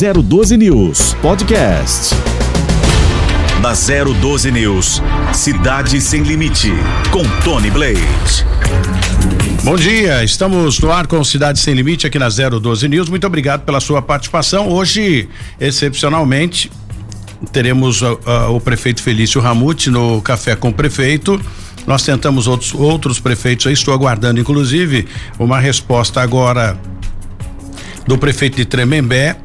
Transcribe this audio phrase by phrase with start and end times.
[0.00, 2.14] 012 News Podcast.
[3.60, 5.02] Na 012 News,
[5.34, 6.72] Cidade Sem Limite,
[7.10, 8.00] com Tony Blade.
[9.62, 13.10] Bom dia, estamos no ar com Cidade Sem Limite aqui na 012 News.
[13.10, 14.70] Muito obrigado pela sua participação.
[14.70, 15.28] Hoje,
[15.60, 16.72] excepcionalmente,
[17.52, 21.38] teremos uh, uh, o prefeito Felício Ramute no Café com o Prefeito.
[21.86, 25.06] Nós tentamos outros, outros prefeitos aí, estou aguardando, inclusive,
[25.38, 26.80] uma resposta agora
[28.06, 29.36] do prefeito de Tremembé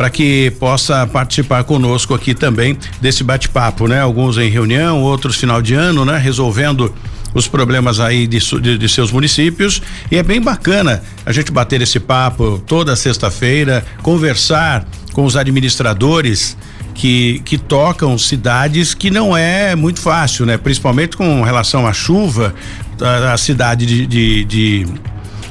[0.00, 4.00] para que possa participar conosco aqui também desse bate-papo, né?
[4.00, 6.16] Alguns em reunião, outros final de ano, né?
[6.16, 6.90] Resolvendo
[7.34, 11.82] os problemas aí de, de, de, seus municípios e é bem bacana a gente bater
[11.82, 16.56] esse papo toda sexta-feira, conversar com os administradores
[16.94, 20.56] que, que tocam cidades que não é muito fácil, né?
[20.56, 22.54] Principalmente com relação à chuva,
[23.02, 24.86] a, a cidade de, de, de,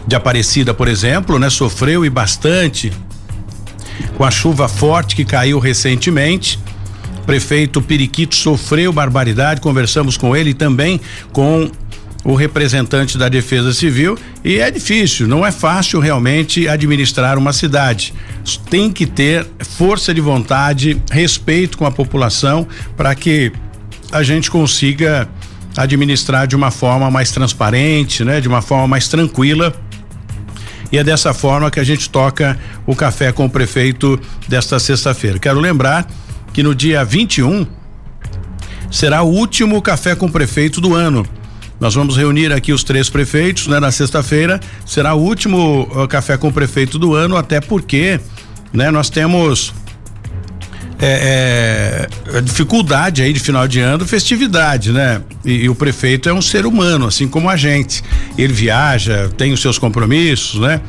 [0.08, 1.52] de Aparecida, por exemplo, né?
[1.52, 2.92] Sofreu e bastante
[4.16, 6.60] com a chuva forte que caiu recentemente.
[7.26, 11.00] Prefeito Periquito sofreu barbaridade, conversamos com ele também
[11.32, 11.70] com
[12.24, 18.14] o representante da Defesa Civil e é difícil, não é fácil realmente administrar uma cidade.
[18.70, 23.52] Tem que ter força de vontade, respeito com a população para que
[24.12, 25.30] a gente consiga
[25.78, 29.74] administrar de uma forma mais transparente, né, de uma forma mais tranquila.
[30.92, 35.38] E é dessa forma que a gente toca o café com o prefeito desta sexta-feira.
[35.38, 36.08] Quero lembrar
[36.52, 37.66] que no dia 21
[38.90, 41.26] será o último café com o prefeito do ano.
[41.80, 43.80] Nós vamos reunir aqui os três prefeitos, né?
[43.80, 48.20] Na sexta-feira será o último uh, café com o prefeito do ano, até porque,
[48.74, 48.92] né?
[48.92, 49.74] Nós temos
[51.02, 55.22] é, é, dificuldade aí de final de ano, festividade, né?
[55.46, 58.04] E, e, o prefeito é um ser humano, assim como a gente.
[58.38, 60.82] Ele viaja, tem os seus compromissos, né?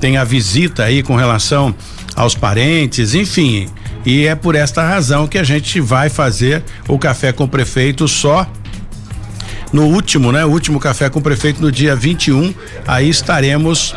[0.00, 1.74] Tem a visita aí com relação
[2.16, 3.68] aos parentes, enfim.
[4.04, 8.08] E é por esta razão que a gente vai fazer o café com o prefeito
[8.08, 8.50] só
[9.72, 10.42] no último, né?
[10.44, 12.54] O último café com o prefeito no dia 21.
[12.86, 13.94] Aí estaremos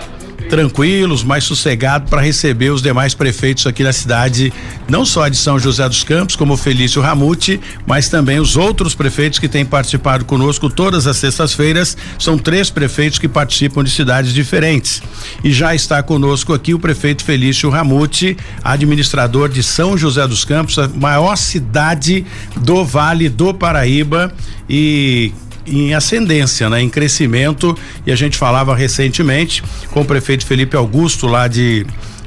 [0.53, 4.53] tranquilos, mais sossegados para receber os demais prefeitos aqui da cidade,
[4.87, 9.39] não só de São José dos Campos, como Felício Ramute, mas também os outros prefeitos
[9.39, 11.97] que têm participado conosco todas as sextas-feiras.
[12.19, 15.01] São três prefeitos que participam de cidades diferentes.
[15.43, 20.77] E já está conosco aqui o prefeito Felício Ramute, administrador de São José dos Campos,
[20.77, 22.27] a maior cidade
[22.57, 24.31] do Vale do Paraíba
[24.69, 25.33] e
[25.65, 26.81] em ascendência, né?
[26.81, 31.85] Em crescimento e a gente falava recentemente com o prefeito Felipe Augusto lá de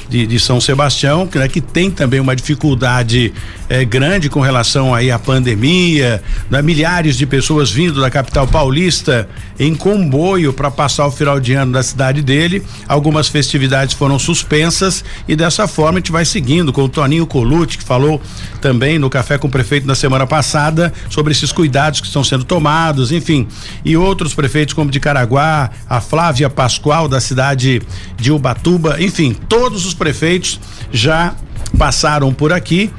[0.08, 3.32] de, de São Sebastião, que, né, que tem também uma dificuldade
[3.68, 9.28] é, grande com relação aí à pandemia, né, milhares de pessoas vindo da capital paulista
[9.58, 12.62] em comboio para passar o final de ano da cidade dele.
[12.88, 17.78] Algumas festividades foram suspensas e dessa forma a gente vai seguindo com o Toninho Colucci,
[17.78, 18.20] que falou
[18.60, 22.44] também no café com o prefeito na semana passada sobre esses cuidados que estão sendo
[22.44, 23.46] tomados, enfim,
[23.84, 27.82] e outros prefeitos como de Caraguá, a Flávia Pascoal da cidade
[28.16, 30.60] de Ubatuba, enfim, todos os prefeitos
[30.92, 31.34] já
[31.78, 32.90] passaram por aqui.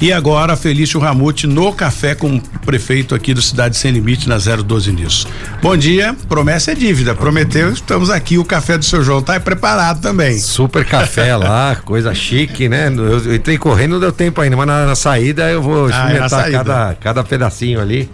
[0.00, 4.38] E agora, Felício Ramute no café com o prefeito aqui do Cidade Sem Limite na
[4.38, 5.26] 012 nisso.
[5.60, 7.16] Bom dia, promessa é dívida.
[7.16, 8.38] Prometeu, estamos aqui.
[8.38, 10.38] O café do seu João tá preparado também.
[10.38, 12.92] Super café lá, coisa chique, né?
[12.96, 15.90] Eu, eu entrei correndo, não deu tempo ainda, mas na, na saída eu vou ah,
[15.90, 18.08] experimentar é cada, cada pedacinho ali.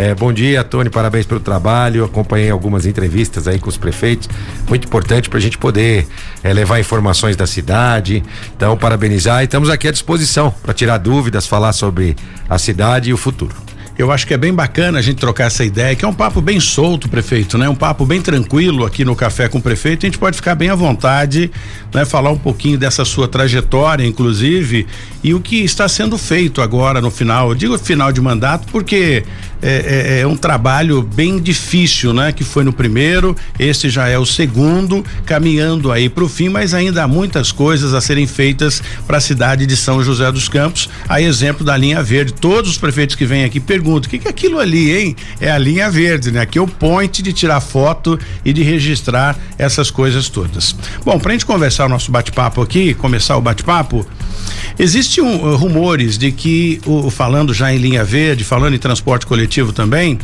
[0.00, 2.06] É, bom dia, Tony, parabéns pelo trabalho.
[2.06, 4.30] Acompanhei algumas entrevistas aí com os prefeitos.
[4.66, 6.08] Muito importante para a gente poder
[6.42, 8.22] é, levar informações da cidade.
[8.56, 12.16] Então, parabenizar e estamos aqui à disposição para tirar dúvidas, falar sobre
[12.48, 13.54] a cidade e o futuro.
[13.98, 16.40] Eu acho que é bem bacana a gente trocar essa ideia, que é um papo
[16.40, 17.68] bem solto, prefeito, né?
[17.68, 20.06] Um papo bem tranquilo aqui no Café com o Prefeito.
[20.06, 21.50] A gente pode ficar bem à vontade,
[21.92, 22.06] né?
[22.06, 24.86] Falar um pouquinho dessa sua trajetória, inclusive,
[25.22, 27.50] e o que está sendo feito agora no final.
[27.50, 29.22] Eu digo final de mandato porque
[29.62, 32.32] é, é, é, um trabalho bem difícil, né?
[32.32, 36.74] Que foi no primeiro, esse já é o segundo, caminhando aí para o fim, mas
[36.74, 40.88] ainda há muitas coisas a serem feitas para a cidade de São José dos Campos.
[41.08, 44.26] A exemplo da linha verde, todos os prefeitos que vêm aqui perguntam: o que, que
[44.26, 45.16] é aquilo ali, hein?
[45.40, 46.40] É a linha verde, né?
[46.40, 50.74] Aqui é o point de tirar foto e de registrar essas coisas todas.
[51.04, 54.06] Bom, para a gente conversar o nosso bate-papo aqui, começar o bate-papo,
[54.78, 59.72] Existem um, rumores de que, o, falando já em linha verde, falando em transporte coletivo
[59.72, 60.18] também,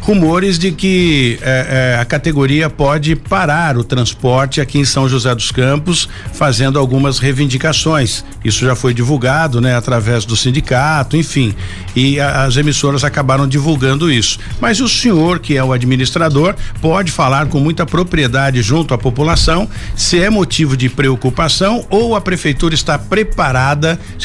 [0.00, 5.32] rumores de que é, é, a categoria pode parar o transporte aqui em São José
[5.34, 8.24] dos Campos, fazendo algumas reivindicações.
[8.44, 11.54] Isso já foi divulgado, né, através do sindicato, enfim.
[11.94, 14.38] E as emissoras acabaram divulgando isso.
[14.60, 19.68] Mas o senhor, que é o administrador, pode falar com muita propriedade junto à população
[19.94, 23.59] se é motivo de preocupação ou a prefeitura está preparada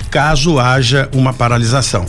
[0.06, 2.06] caso haja uma paralisação.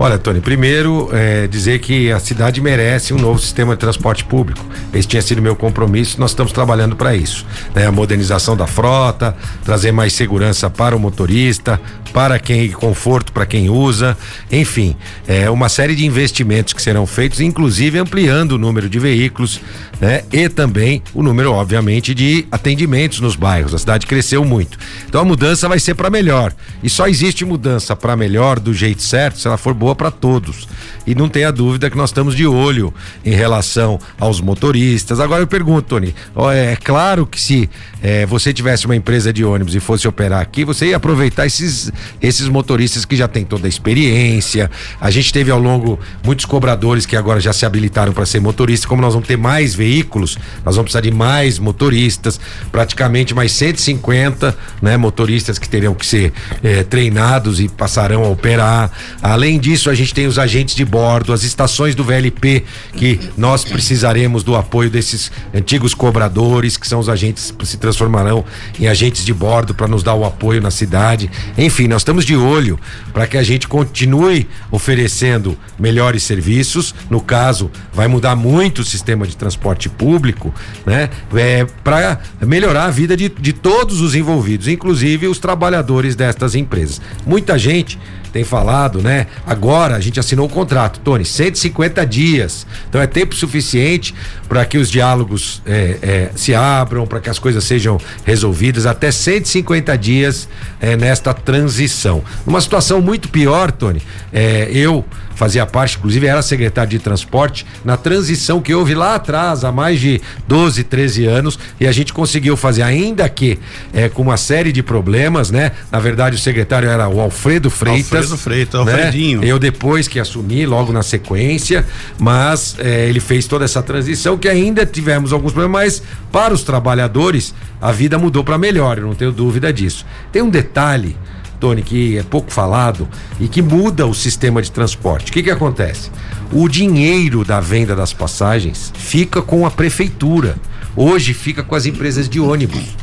[0.00, 4.64] Olha, Tony, primeiro é, dizer que a cidade merece um novo sistema de transporte público.
[4.94, 7.44] Esse tinha sido meu compromisso, nós estamos trabalhando para isso.
[7.74, 7.84] Né?
[7.84, 11.80] A modernização da frota, trazer mais segurança para o motorista,
[12.12, 14.16] para quem conforto para quem usa,
[14.50, 14.96] enfim,
[15.26, 19.60] é uma série de investimentos que serão feitos, inclusive ampliando o número de veículos,
[20.00, 20.22] né?
[20.32, 23.74] E também o número, obviamente, de atendimentos nos bairros.
[23.74, 24.78] A cidade cresceu muito.
[25.08, 26.52] Então a mudança vai ser para melhor.
[26.82, 30.68] E só existe mudança para melhor do jeito certo se ela for boa para todos.
[31.06, 32.92] E não tenha dúvida que nós estamos de olho
[33.24, 35.20] em relação aos motoristas.
[35.20, 36.14] Agora eu pergunto, Tony,
[36.52, 37.68] é claro que se
[38.02, 41.90] é, você tivesse uma empresa de ônibus e fosse operar aqui, você ia aproveitar esses,
[42.20, 44.70] esses motoristas que já têm toda a experiência.
[45.00, 48.86] A gente teve ao longo muitos cobradores que agora já se habilitaram para ser motorista.
[48.86, 54.56] Como nós vamos ter mais veículos, nós vamos precisar de mais motoristas, praticamente mais 150
[54.82, 56.32] né, motoristas que teriam que ser
[56.62, 58.90] é, treinados e passarão a operar.
[59.22, 62.64] Além disso, a gente tem os agentes de bordo, as estações do VLP,
[62.94, 68.44] que nós precisaremos do apoio desses antigos cobradores, que são os agentes que se transformarão
[68.80, 71.30] em agentes de bordo para nos dar o apoio na cidade.
[71.56, 72.78] Enfim, nós estamos de olho
[73.12, 76.94] para que a gente continue oferecendo melhores serviços.
[77.10, 80.54] No caso, vai mudar muito o sistema de transporte público,
[80.86, 81.10] né?
[81.34, 87.00] É, para melhorar a vida de, de todos os envolvidos, inclusive os trabalhadores destas empresas.
[87.26, 87.98] Muita gente
[88.30, 89.26] tem falado, né?
[89.46, 92.66] Agora a gente assinou o contrato, Tony, 150 dias.
[92.88, 94.14] Então é tempo suficiente
[94.48, 99.10] para que os diálogos é, é, se abram, para que as coisas sejam resolvidas até
[99.10, 100.48] 150 dias
[100.80, 102.22] é, nesta transição.
[102.46, 104.02] Numa situação muito pior, Tony,
[104.32, 105.04] é, eu
[105.38, 110.00] fazia parte, inclusive era secretário de transporte, na transição que houve lá atrás, há mais
[110.00, 113.56] de 12, 13 anos, e a gente conseguiu fazer, ainda que
[113.94, 115.70] é, com uma série de problemas, né?
[115.92, 118.12] Na verdade, o secretário era o Alfredo Freitas.
[118.12, 118.92] Alfredo Freitas, né?
[118.92, 119.44] Alfredinho.
[119.44, 121.86] Eu depois que assumi, logo na sequência,
[122.18, 126.02] mas é, ele fez toda essa transição que ainda tivemos alguns problemas, mas
[126.32, 130.04] para os trabalhadores a vida mudou para melhor, eu não tenho dúvida disso.
[130.32, 131.16] Tem um detalhe
[131.58, 133.08] Tony, que é pouco falado
[133.40, 135.30] e que muda o sistema de transporte.
[135.30, 136.10] O que, que acontece?
[136.52, 140.56] O dinheiro da venda das passagens fica com a prefeitura.
[140.96, 142.96] Hoje fica com as empresas de ônibus.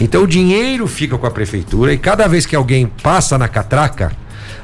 [0.00, 4.12] Então o dinheiro fica com a prefeitura e cada vez que alguém passa na catraca,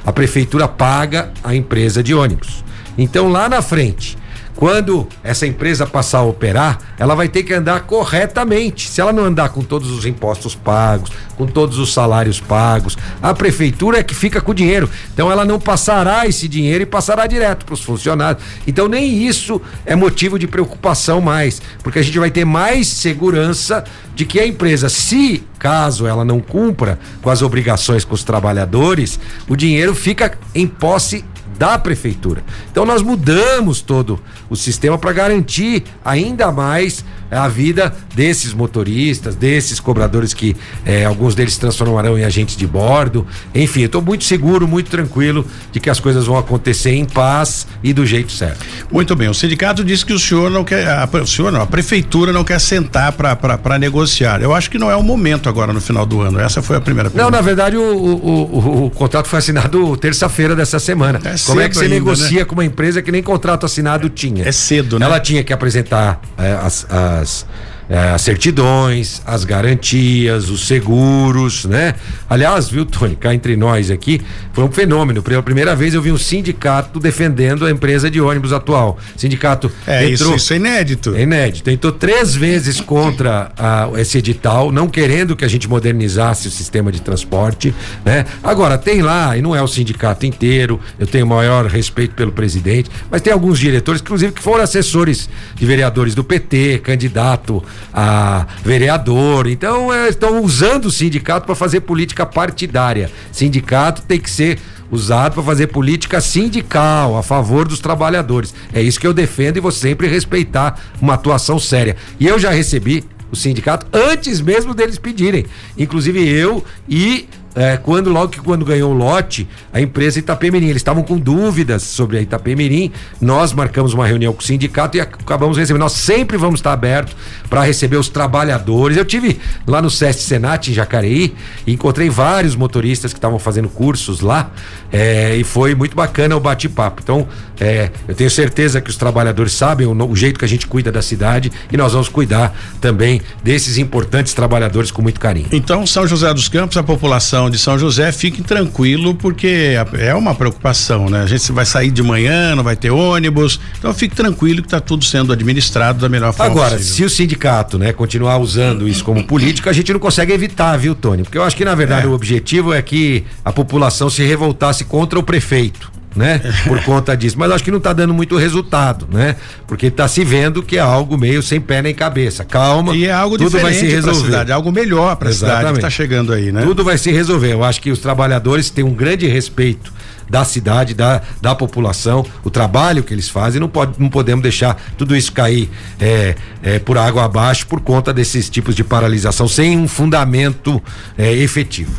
[0.05, 2.63] a prefeitura paga a empresa de ônibus.
[2.97, 4.17] Então lá na frente,
[4.59, 8.89] quando essa empresa passar a operar, ela vai ter que andar corretamente.
[8.89, 13.33] Se ela não andar com todos os impostos pagos, com todos os salários pagos, a
[13.33, 14.89] prefeitura é que fica com o dinheiro.
[15.13, 18.43] Então ela não passará esse dinheiro e passará direto para os funcionários.
[18.67, 23.85] Então nem isso é motivo de preocupação mais, porque a gente vai ter mais segurança
[24.13, 29.21] de que a empresa, se caso ela não cumpra com as obrigações com os trabalhadores,
[29.47, 31.23] o dinheiro fica em posse
[31.57, 32.43] da prefeitura.
[32.71, 34.19] Então nós mudamos todo
[34.49, 40.55] o sistema para garantir ainda mais a vida desses motoristas, desses cobradores que
[40.85, 43.25] eh, alguns deles se transformarão em agentes de bordo.
[43.53, 47.67] Enfim, eu estou muito seguro, muito tranquilo de que as coisas vão acontecer em paz
[47.83, 48.65] e do jeito certo.
[48.91, 49.29] Muito bem.
[49.29, 52.43] O sindicato disse que o senhor não quer, a, o senhor não, a prefeitura não
[52.43, 54.41] quer sentar para negociar.
[54.41, 56.39] Eu acho que não é o momento agora no final do ano.
[56.39, 57.23] Essa foi a primeira pergunta.
[57.23, 61.19] Não, na verdade o, o, o, o contrato foi assinado terça-feira dessa semana.
[61.23, 62.45] É Como é que você ainda, negocia né?
[62.45, 64.47] com uma empresa que nem contrato assinado tinha?
[64.47, 65.05] É cedo, né?
[65.05, 67.45] Ela tinha que apresentar é, as, as us.
[67.89, 71.95] É, as certidões, as garantias, os seguros, né?
[72.29, 74.21] Aliás, viu, Tony, cá entre nós aqui,
[74.53, 75.23] foi um fenômeno.
[75.23, 78.99] Pela primeira vez eu vi um sindicato defendendo a empresa de ônibus atual.
[79.17, 81.15] Sindicato é, entrou, isso, isso é inédito.
[81.15, 81.69] É inédito.
[81.71, 86.91] Entrou três vezes contra a, esse edital, não querendo que a gente modernizasse o sistema
[86.91, 87.73] de transporte,
[88.05, 88.23] né?
[88.43, 92.91] Agora, tem lá, e não é o sindicato inteiro, eu tenho maior respeito pelo presidente,
[93.09, 97.63] mas tem alguns diretores, inclusive, que foram assessores de vereadores do PT, candidato
[97.93, 99.47] a vereador.
[99.47, 103.11] Então, é, estão usando o sindicato para fazer política partidária.
[103.31, 104.59] Sindicato tem que ser
[104.91, 108.53] usado para fazer política sindical a favor dos trabalhadores.
[108.73, 111.95] É isso que eu defendo e vou sempre respeitar uma atuação séria.
[112.19, 115.45] E eu já recebi o sindicato antes mesmo deles pedirem.
[115.77, 117.27] Inclusive eu e
[117.59, 121.83] é, quando logo que quando ganhou o lote, a empresa Itapemirim, eles estavam com dúvidas
[121.83, 122.89] sobre a Itapemirim,
[123.19, 125.81] nós marcamos uma reunião com o sindicato e acabamos recebendo.
[125.81, 127.17] Nós sempre vamos estar abertos
[127.49, 128.95] para receber os trabalhadores.
[128.95, 131.35] Eu tive lá no SESC Senat em Jacareí
[131.67, 134.51] e encontrei vários motoristas que estavam fazendo cursos lá
[134.89, 137.01] é, e foi muito bacana o bate-papo.
[137.03, 137.27] Então,
[137.59, 140.93] é, eu tenho certeza que os trabalhadores sabem o, o jeito que a gente cuida
[140.93, 145.47] da cidade e nós vamos cuidar também desses importantes trabalhadores com muito carinho.
[145.51, 150.35] Então, São José dos Campos, a população de São José, fique tranquilo, porque é uma
[150.35, 151.21] preocupação, né?
[151.21, 154.79] A gente vai sair de manhã, não vai ter ônibus, então fique tranquilo que está
[154.79, 156.51] tudo sendo administrado da melhor forma.
[156.51, 156.95] Agora, possível.
[156.95, 160.95] se o sindicato, né, continuar usando isso como política, a gente não consegue evitar, viu,
[160.95, 161.23] Tony?
[161.23, 162.09] Porque eu acho que, na verdade, é.
[162.09, 166.41] o objetivo é que a população se revoltasse contra o prefeito né?
[166.67, 167.37] Por conta disso.
[167.37, 169.35] Mas acho que não está dando muito resultado, né?
[169.67, 172.43] Porque está se vendo que é algo meio sem pé nem cabeça.
[172.43, 172.95] Calma.
[172.95, 174.25] E é algo tudo vai se resolver.
[174.25, 176.63] Cidade, é algo melhor para a cidade que está chegando aí, né?
[176.63, 177.53] Tudo vai se resolver.
[177.53, 179.93] Eu acho que os trabalhadores têm um grande respeito
[180.29, 184.79] da cidade, da, da população, o trabalho que eles fazem, não, pode, não podemos deixar
[184.97, 185.69] tudo isso cair
[185.99, 190.81] é, é, por água abaixo por conta desses tipos de paralisação sem um fundamento
[191.17, 191.91] é, efetivo.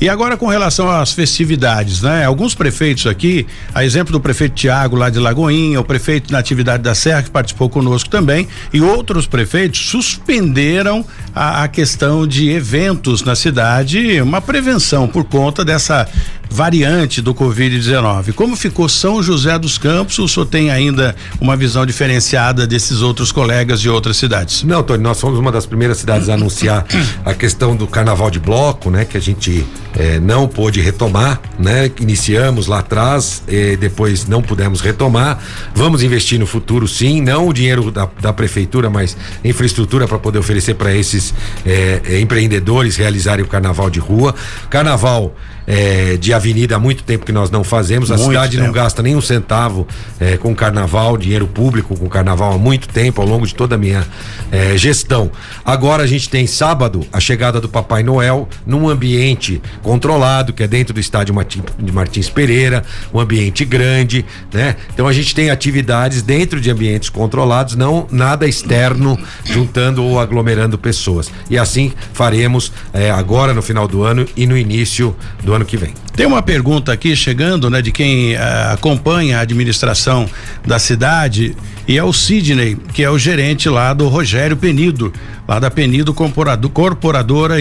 [0.00, 2.24] E agora com relação às festividades, né?
[2.24, 6.94] Alguns prefeitos aqui, a exemplo do prefeito Tiago lá de Lagoinha, o prefeito Natividade da
[6.94, 13.34] Serra que participou conosco também, e outros prefeitos suspenderam a, a questão de eventos na
[13.34, 16.08] cidade, uma prevenção por conta dessa
[16.50, 17.34] variante do
[17.76, 18.32] Covid-19.
[18.32, 20.18] Como ficou São José dos Campos?
[20.18, 24.62] O senhor tem ainda uma visão diferenciada desses outros colegas de outras cidades?
[24.62, 26.86] Não, Tony, nós fomos uma das primeiras cidades a anunciar
[27.24, 29.04] a questão do carnaval de bloco, né?
[29.04, 29.64] Que a gente
[29.96, 31.90] eh, não pôde retomar, né?
[32.00, 35.38] Iniciamos lá atrás, eh, depois não pudemos retomar.
[35.74, 40.38] Vamos investir no futuro, sim, não o dinheiro da, da prefeitura, mas infraestrutura para poder
[40.38, 41.32] oferecer para esses
[41.64, 44.34] eh, empreendedores realizarem o carnaval de rua.
[44.68, 45.34] Carnaval
[45.66, 48.10] é, de avenida há muito tempo que nós não fazemos.
[48.10, 48.66] A muito cidade tempo.
[48.66, 49.86] não gasta nem um centavo
[50.20, 53.78] é, com carnaval, dinheiro público com carnaval há muito tempo, ao longo de toda a
[53.78, 54.06] minha
[54.52, 55.30] é, gestão.
[55.64, 60.66] Agora a gente tem sábado a chegada do Papai Noel num ambiente controlado, que é
[60.66, 61.32] dentro do estádio
[61.78, 64.74] de Martins Pereira, um ambiente grande, né?
[64.92, 70.76] Então a gente tem atividades dentro de ambientes controlados, não nada externo, juntando ou aglomerando
[70.76, 71.30] pessoas.
[71.48, 75.14] E assim faremos é, agora no final do ano e no início
[75.44, 75.94] do ano que vem.
[76.16, 78.38] Tem uma pergunta aqui chegando, né, de quem uh,
[78.72, 80.26] acompanha a administração
[80.66, 81.54] da cidade
[81.86, 85.12] e é o Sidney, que é o gerente lá do Rogério Penido,
[85.46, 87.60] lá da Penido Corporadora,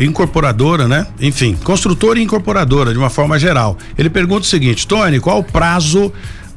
[0.00, 1.06] incorporadora, né?
[1.20, 3.76] Enfim, construtora e incorporadora, de uma forma geral.
[3.98, 6.10] Ele pergunta o seguinte, Tony, qual o prazo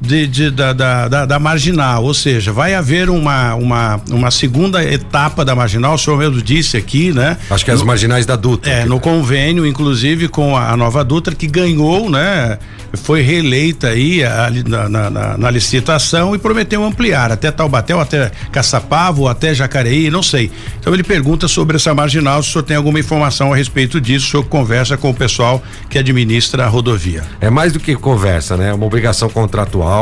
[0.03, 4.83] de, de da, da, da, da, marginal, ou seja, vai haver uma, uma, uma segunda
[4.83, 7.37] etapa da marginal, o senhor mesmo disse aqui, né?
[7.49, 8.69] Acho que é as marginais da Dutra.
[8.69, 12.59] É, no convênio, inclusive com a, a nova Dutra, que ganhou, né?
[12.95, 18.29] Foi reeleita aí a, na, na, na, licitação e prometeu ampliar até Taubaté, ou até
[18.51, 20.51] Caçapava, ou até Jacareí, não sei.
[20.79, 24.27] Então ele pergunta sobre essa marginal, se o senhor tem alguma informação a respeito disso,
[24.27, 27.23] o senhor conversa com o pessoal que administra a rodovia.
[27.39, 28.69] É mais do que conversa, né?
[28.69, 29.92] É uma obrigação contratual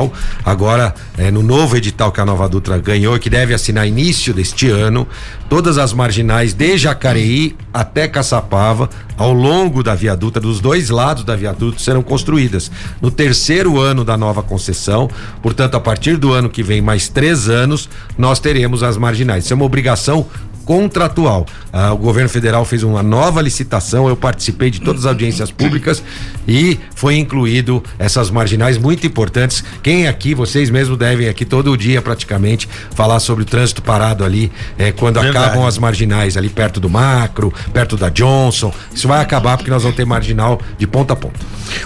[0.45, 4.69] Agora, é, no novo edital que a Nova Dutra ganhou, que deve assinar início deste
[4.69, 5.07] ano,
[5.50, 11.36] todas as marginais de Jacareí até Caçapava, ao longo da viaduta, dos dois lados da
[11.36, 12.71] viaduta, serão construídas.
[13.01, 15.10] No terceiro ano da nova concessão,
[15.41, 19.43] portanto, a partir do ano que vem, mais três anos, nós teremos as marginais.
[19.43, 20.25] Isso é uma obrigação
[20.65, 21.45] contratual.
[21.74, 26.03] Ah, o governo federal fez uma nova licitação, eu participei de todas as audiências públicas
[26.48, 29.63] e foi incluído essas marginais muito importantes.
[29.81, 34.51] Quem aqui, vocês mesmos devem aqui todo dia praticamente falar sobre o trânsito parado ali,
[34.77, 35.45] eh, quando Verdade.
[35.45, 38.74] acabam as marginais ali perto do Macro, perto da Johnson.
[38.93, 41.39] Isso vai acabar porque nós vamos ter marginal de ponta a ponta.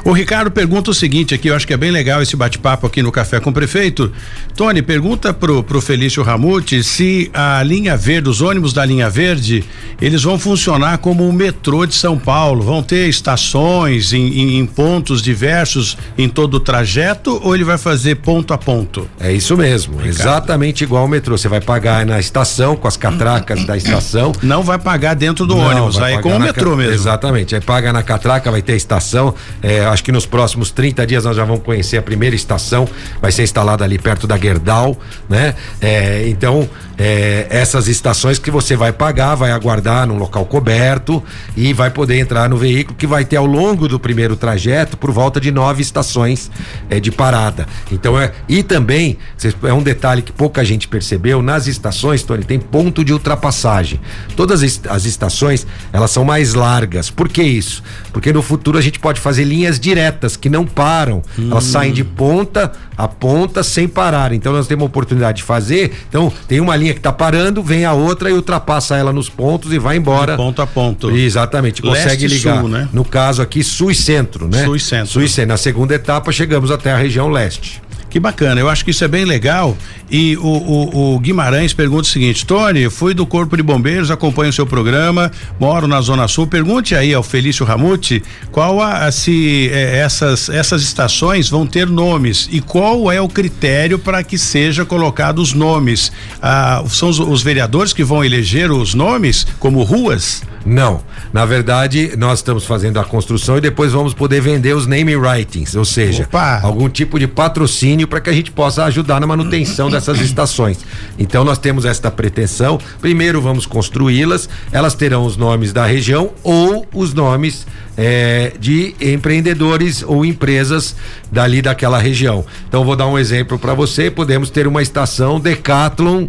[0.04, 3.02] O Ricardo pergunta o seguinte aqui, eu acho que é bem legal esse bate-papo aqui
[3.04, 4.12] no Café com o Prefeito.
[4.56, 9.64] Tony, pergunta pro, pro Felício Ramute se a linha verde, os ônibus da linha verde,
[10.02, 14.66] eles vão funcionar como o metrô de São Paulo, vão ter estações em, em, em
[14.66, 19.10] pontos diversos em todo o trajeto ou ele vai fazer ponto a ponto?
[19.20, 20.10] É isso mesmo, Ricardo.
[20.10, 21.38] exatamente igual ao metrô.
[21.38, 24.32] Você vai pagar na estação, com as catracas da estação.
[24.42, 26.94] Não vai pagar dentro do Não, ônibus, aí é com o metrô mesmo.
[26.94, 29.34] Exatamente, aí paga na catraca, vai ter a estação.
[29.62, 32.88] É, acho que nos próximos 30 dias nós já vamos conhecer a primeira estação,
[33.22, 34.98] vai ser instalada ali perto da Gerdau,
[35.30, 35.56] né?
[35.82, 41.24] É, então, é, essas estações que você vai pagar, vai aguardar num local coberto
[41.56, 44.98] e vai poder entrar no veículo que vai ter ao longo do primeiro o trajeto
[44.98, 46.52] por volta de nove estações
[46.90, 47.68] é, de parada.
[47.92, 49.18] Então é e também
[49.64, 54.00] é um detalhe que pouca gente percebeu nas estações, Tony, tem ponto de ultrapassagem.
[54.36, 57.10] Todas as estações elas são mais largas.
[57.10, 57.84] Por que isso?
[58.12, 61.22] Porque no futuro a gente pode fazer linhas diretas que não param.
[61.38, 61.50] Hum.
[61.52, 64.32] Elas saem de ponta a ponta sem parar.
[64.32, 65.94] Então nós temos a oportunidade de fazer.
[66.08, 69.72] Então tem uma linha que está parando, vem a outra e ultrapassa ela nos pontos
[69.74, 70.34] e vai embora.
[70.34, 71.12] De ponto a ponto.
[71.12, 71.82] Exatamente.
[71.82, 72.60] Consegue Leste ligar.
[72.60, 72.90] Sul, né?
[72.94, 74.64] No caso aqui, sul e centro, né?
[74.64, 75.08] Sul e centro.
[75.08, 75.50] Sul e centro.
[75.50, 77.82] Na segunda etapa chegamos até a região leste.
[78.16, 79.78] Que bacana, eu acho que isso é bem legal.
[80.10, 84.52] E o, o, o, Guimarães pergunta o seguinte: Tony, fui do Corpo de Bombeiros, acompanho
[84.52, 85.30] o seu programa,
[85.60, 86.48] moro na Zona Sul.
[86.48, 92.48] Pergunte aí ao Felício Ramute qual a, se é, essas, essas estações vão ter nomes
[92.50, 96.10] e qual é o critério para que seja colocados nomes.
[96.42, 100.42] Ah, são os, os vereadores que vão eleger os nomes como ruas?
[100.66, 101.02] Não.
[101.32, 105.76] Na verdade, nós estamos fazendo a construção e depois vamos poder vender os name writings,
[105.76, 106.60] ou seja, Opa.
[106.64, 110.80] algum tipo de patrocínio para que a gente possa ajudar na manutenção dessas estações.
[111.20, 112.80] Então nós temos esta pretensão.
[113.00, 117.68] Primeiro vamos construí-las, elas terão os nomes da região ou os nomes
[117.98, 120.96] é, de empreendedores ou empresas
[121.32, 122.44] dali daquela região.
[122.68, 124.10] Então vou dar um exemplo para você.
[124.10, 126.28] Podemos ter uma estação Decathlon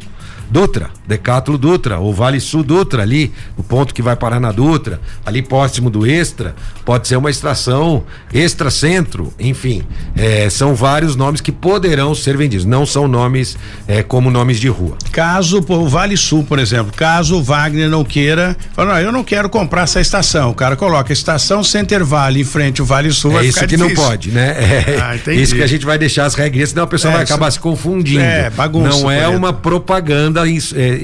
[0.51, 5.01] Dutra, Decátulo Dutra, ou Vale Sul Dutra, ali, o ponto que vai parar na Dutra,
[5.25, 9.83] ali próximo do Extra, pode ser uma extração Extra Centro, enfim,
[10.17, 13.57] é, são vários nomes que poderão ser vendidos, não são nomes
[13.89, 14.97] é, como nomes de rua.
[15.11, 19.25] Caso o Vale Sul, por exemplo, caso o Wagner não queira, fala, não, eu não
[19.25, 23.39] quero comprar essa estação, o cara coloca estação Center Vale em frente ao Vale Sul,
[23.39, 23.95] é isso que difícil.
[23.95, 24.57] não pode, né?
[24.87, 27.25] É ah, isso que a gente vai deixar as regras, senão a pessoa é, vai
[27.25, 28.21] acabar se confundindo.
[28.21, 29.01] É, bagunça.
[29.01, 30.59] Não é uma propaganda propaganda em,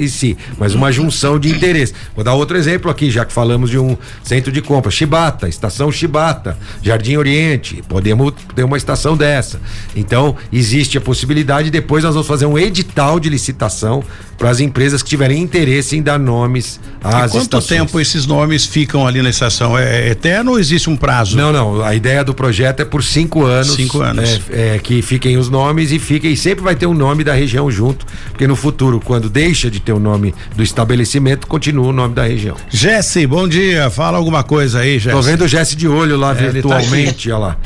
[0.05, 1.95] em si, mas uma junção de interesse.
[2.15, 4.91] Vou dar outro exemplo aqui, já que falamos de um centro de compra.
[4.91, 9.61] Chibata, estação Chibata, Jardim Oriente, podemos ter uma estação dessa.
[9.97, 14.05] Então, existe a possibilidade, depois nós vamos fazer um edital de licitação
[14.43, 17.67] para as empresas que tiverem interesse em dar nomes às e quanto estações.
[17.81, 19.79] tempo esses nomes ficam ali na estação?
[19.79, 21.37] É, é eterno ou existe um prazo?
[21.37, 21.81] Não, não.
[21.81, 23.75] A ideia do projeto é por cinco anos.
[23.75, 24.41] Cinco anos.
[24.51, 26.35] É, é, que fiquem os nomes e fiquem.
[26.35, 29.93] Sempre vai ter um nome da região junto, porque no futuro, quando deixa de ter
[29.93, 32.57] o nome do estabelecimento, continua o nome da região.
[32.69, 33.91] Jesse, bom dia.
[33.91, 35.17] Fala alguma coisa aí, Jesse.
[35.17, 37.57] Tô vendo o Jesse de olho lá é, virtualmente, tá olha lá.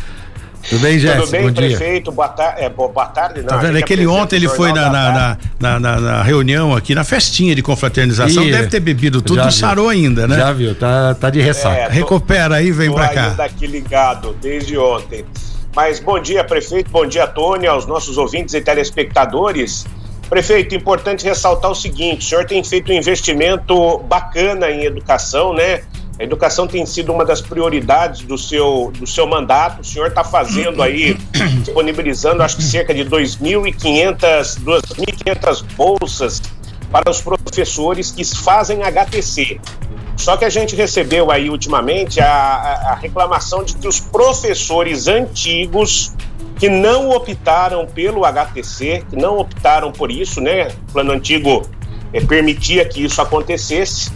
[0.68, 1.22] Tudo bem, Jéssica?
[1.22, 2.12] Tudo bem, Bom prefeito?
[2.12, 3.40] Boa, tar é, boa tarde.
[3.40, 3.78] Não, tá vendo?
[3.78, 7.54] É que ele ontem ele foi na na, na, na, na, reunião aqui, na festinha
[7.54, 10.36] de confraternização, e deve ter bebido tudo, não sarou ainda, né?
[10.36, 11.76] Já viu, tá, tá de ressaca.
[11.76, 13.34] É, tô, Recupera aí, vem pra cá.
[13.38, 15.24] aqui ligado desde ontem.
[15.74, 19.86] Mas bom dia, prefeito, bom dia, Tony, aos nossos ouvintes e telespectadores.
[20.28, 25.82] Prefeito, importante ressaltar o seguinte: o senhor tem feito um investimento bacana em educação, né?
[26.18, 29.82] A educação tem sido uma das prioridades do seu, do seu mandato.
[29.82, 31.14] O senhor está fazendo aí,
[31.62, 36.42] disponibilizando acho que cerca de 2.500 2.500 bolsas
[36.90, 39.60] para os professores que fazem HTC.
[40.16, 45.08] Só que a gente recebeu aí ultimamente a, a, a reclamação de que os professores
[45.08, 46.14] antigos
[46.58, 50.68] que não optaram pelo HTC, que não optaram por isso, né?
[50.88, 51.68] O plano antigo
[52.12, 54.10] é, permitia que isso acontecesse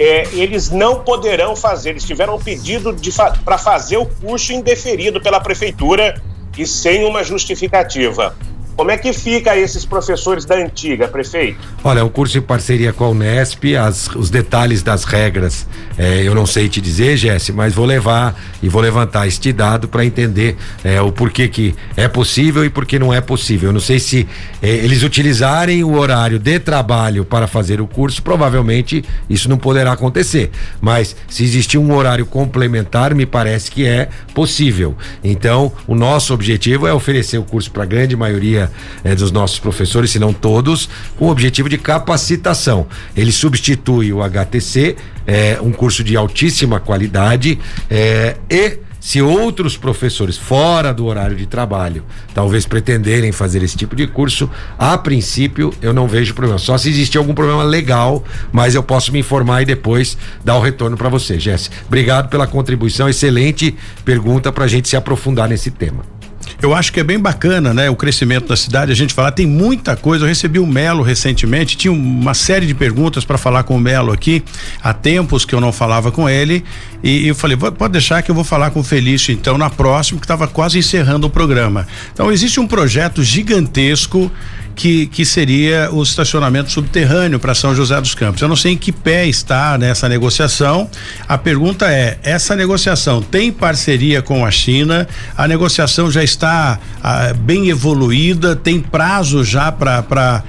[0.00, 1.90] é, eles não poderão fazer.
[1.90, 2.96] Eles tiveram um pedido
[3.44, 6.20] para fazer o curso indeferido pela prefeitura
[6.56, 8.34] e sem uma justificativa.
[8.80, 11.58] Como é que fica esses professores da antiga, prefeito?
[11.84, 15.66] Olha, o curso em parceria com a Unesp, as, os detalhes das regras,
[15.98, 19.86] é, eu não sei te dizer, Jesse, mas vou levar e vou levantar este dado
[19.86, 23.68] para entender é, o porquê que é possível e por que não é possível.
[23.68, 24.26] Eu não sei se
[24.62, 29.92] é, eles utilizarem o horário de trabalho para fazer o curso, provavelmente isso não poderá
[29.92, 30.52] acontecer.
[30.80, 34.96] Mas se existir um horário complementar, me parece que é possível.
[35.22, 38.69] Então, o nosso objetivo é oferecer o curso para a grande maioria
[39.04, 42.86] é, dos nossos professores, se não todos, com o objetivo de capacitação.
[43.16, 50.36] Ele substitui o HTC, é, um curso de altíssima qualidade é, e se outros professores
[50.36, 52.04] fora do horário de trabalho
[52.34, 56.58] talvez pretenderem fazer esse tipo de curso, a princípio eu não vejo problema.
[56.58, 60.60] Só se existir algum problema legal, mas eu posso me informar e depois dar o
[60.60, 61.76] retorno para você, Jéssica.
[61.86, 66.19] Obrigado pela contribuição, excelente pergunta para a gente se aprofundar nesse tema.
[66.60, 67.90] Eu acho que é bem bacana, né?
[67.90, 70.24] O crescimento da cidade, a gente falar, tem muita coisa.
[70.24, 74.12] Eu recebi o Melo recentemente, tinha uma série de perguntas para falar com o Melo
[74.12, 74.42] aqui,
[74.82, 76.64] há tempos que eu não falava com ele,
[77.02, 79.70] e, e eu falei, pode deixar que eu vou falar com o Felício então na
[79.70, 81.86] próxima, que estava quase encerrando o programa.
[82.12, 84.30] Então existe um projeto gigantesco
[84.74, 88.40] que, que seria o estacionamento subterrâneo para São José dos Campos.
[88.40, 90.88] Eu não sei em que pé está nessa negociação.
[91.28, 95.08] A pergunta é: essa negociação tem parceria com a China?
[95.36, 98.56] A negociação já está ah, bem evoluída?
[98.56, 100.44] Tem prazo já para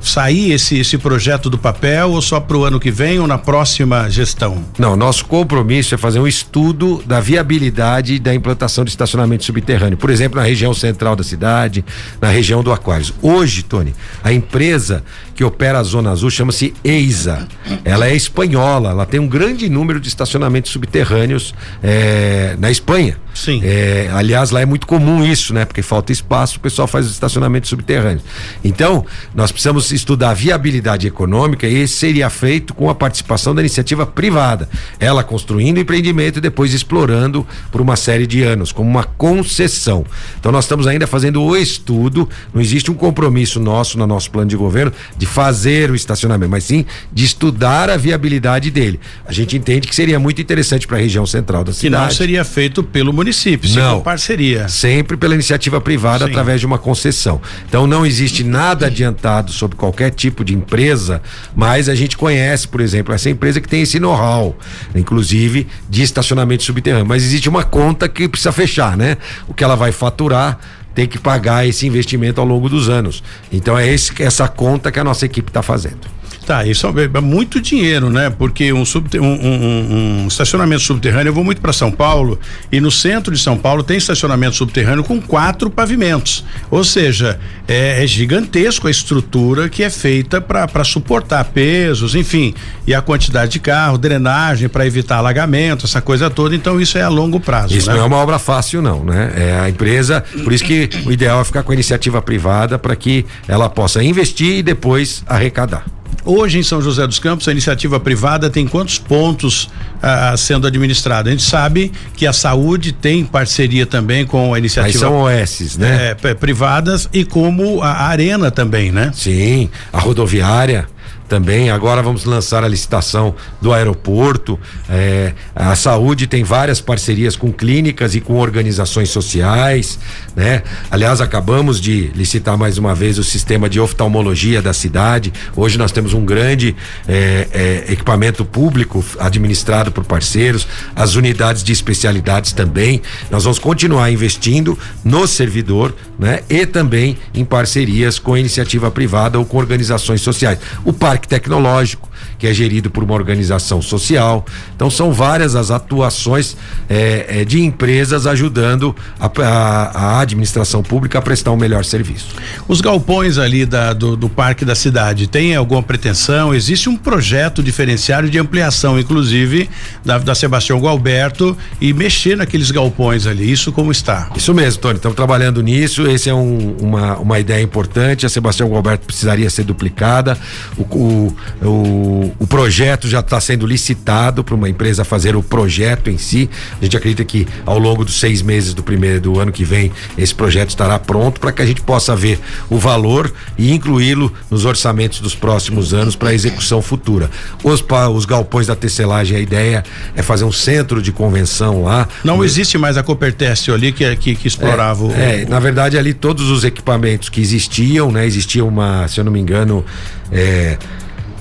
[0.00, 3.38] sair esse, esse projeto do papel ou só para o ano que vem ou na
[3.38, 4.64] próxima gestão?
[4.78, 9.96] Não, nosso compromisso é fazer um estudo da viabilidade da implantação de estacionamento subterrâneo.
[9.96, 11.84] Por exemplo, na região central da cidade,
[12.20, 13.12] na região do Aquários.
[13.22, 13.37] Hoje,
[13.68, 15.04] Tony, a empresa
[15.38, 17.46] que opera a Zona Azul chama-se EISA.
[17.84, 23.16] Ela é espanhola, ela tem um grande número de estacionamentos subterrâneos é, na Espanha.
[23.32, 23.60] Sim.
[23.62, 25.64] É, aliás, lá é muito comum isso, né?
[25.64, 28.24] Porque falta espaço, o pessoal faz os estacionamentos subterrâneos.
[28.64, 33.62] Então, nós precisamos estudar a viabilidade econômica e esse seria feito com a participação da
[33.62, 34.68] iniciativa privada.
[34.98, 40.04] Ela construindo o empreendimento e depois explorando por uma série de anos, como uma concessão.
[40.40, 44.50] Então, nós estamos ainda fazendo o estudo, não existe um compromisso nosso no nosso plano
[44.50, 48.98] de governo de fazer o estacionamento, mas sim de estudar a viabilidade dele.
[49.26, 52.02] A gente entende que seria muito interessante para a região central da cidade.
[52.02, 54.68] Que não seria feito pelo município, sim, não, parceria.
[54.68, 56.30] Sempre pela iniciativa privada sim.
[56.30, 57.40] através de uma concessão.
[57.68, 61.22] Então não existe nada adiantado sobre qualquer tipo de empresa,
[61.54, 64.56] mas a gente conhece, por exemplo, essa empresa que tem esse know-how,
[64.94, 67.06] inclusive de estacionamento subterrâneo.
[67.06, 69.16] Mas existe uma conta que precisa fechar, né?
[69.46, 70.58] O que ela vai faturar
[70.98, 73.22] tem que pagar esse investimento ao longo dos anos.
[73.52, 76.17] Então é esse, essa conta que a nossa equipe está fazendo.
[76.48, 78.30] Tá, isso é, é muito dinheiro, né?
[78.30, 82.40] Porque um, um, um, um estacionamento subterrâneo, eu vou muito para São Paulo
[82.72, 86.42] e no centro de São Paulo tem estacionamento subterrâneo com quatro pavimentos.
[86.70, 92.54] Ou seja, é, é gigantesco a estrutura que é feita para suportar pesos, enfim,
[92.86, 96.54] e a quantidade de carro, drenagem para evitar alagamento, essa coisa toda.
[96.54, 97.76] Então isso é a longo prazo.
[97.76, 97.96] Isso né?
[97.96, 99.34] não é uma obra fácil, não, né?
[99.36, 102.96] É a empresa, por isso que o ideal é ficar com a iniciativa privada para
[102.96, 105.84] que ela possa investir e depois arrecadar.
[106.30, 109.70] Hoje em São José dos Campos, a iniciativa privada tem quantos pontos
[110.02, 111.30] ah, sendo administrada?
[111.30, 115.06] A gente sabe que a saúde tem parceria também com a iniciativa.
[115.06, 116.14] Aí são OS, né?
[116.22, 119.10] É, privadas e como a, a Arena também, né?
[119.14, 120.86] Sim, a rodoviária
[121.28, 121.70] também.
[121.70, 124.58] Agora vamos lançar a licitação do aeroporto.
[124.88, 129.98] É, a saúde tem várias parcerias com clínicas e com organizações sociais,
[130.34, 130.62] né?
[130.90, 135.32] Aliás, acabamos de licitar mais uma vez o sistema de oftalmologia da cidade.
[135.54, 136.74] Hoje nós temos um grande
[137.06, 143.02] é, é, equipamento público administrado por parceiros, as unidades de especialidades também.
[143.30, 146.40] Nós vamos continuar investindo no servidor, né?
[146.48, 150.58] E também em parcerias com iniciativa privada ou com organizações sociais.
[150.84, 152.07] O parque Parque Tecnológico,
[152.38, 154.44] que é gerido por uma organização social.
[154.74, 156.56] Então são várias as atuações
[156.88, 162.28] é, é, de empresas ajudando a, a, a, administração pública a prestar um melhor serviço.
[162.66, 166.54] Os galpões ali da, do, do Parque da Cidade tem alguma pretensão?
[166.54, 169.68] Existe um projeto diferenciado de ampliação, inclusive,
[170.04, 173.50] da, da Sebastião Gualberto e mexer naqueles galpões ali.
[173.50, 174.30] Isso como está?
[174.36, 174.96] Isso mesmo, Tony.
[174.96, 176.06] Estamos trabalhando nisso.
[176.06, 178.24] Esse é um, uma, uma ideia importante.
[178.24, 180.38] A Sebastião Gualberto precisaria ser duplicada.
[180.76, 186.10] O, o o, o, projeto já está sendo licitado para uma empresa fazer o projeto
[186.10, 186.48] em si.
[186.80, 189.90] A gente acredita que ao longo dos seis meses do primeiro do ano que vem
[190.16, 192.38] esse projeto estará pronto para que a gente possa ver
[192.68, 197.30] o valor e incluí-lo nos orçamentos dos próximos anos para execução futura.
[197.62, 202.08] Os, os galpões da tecelagem, a ideia é fazer um centro de convenção lá.
[202.24, 205.98] Não existe mais a Coperteste ali que, que, que explorava é, o, é, na verdade
[205.98, 208.26] ali todos os equipamentos que existiam, né?
[208.26, 209.84] Existia uma, se eu não me engano,
[210.32, 210.78] é,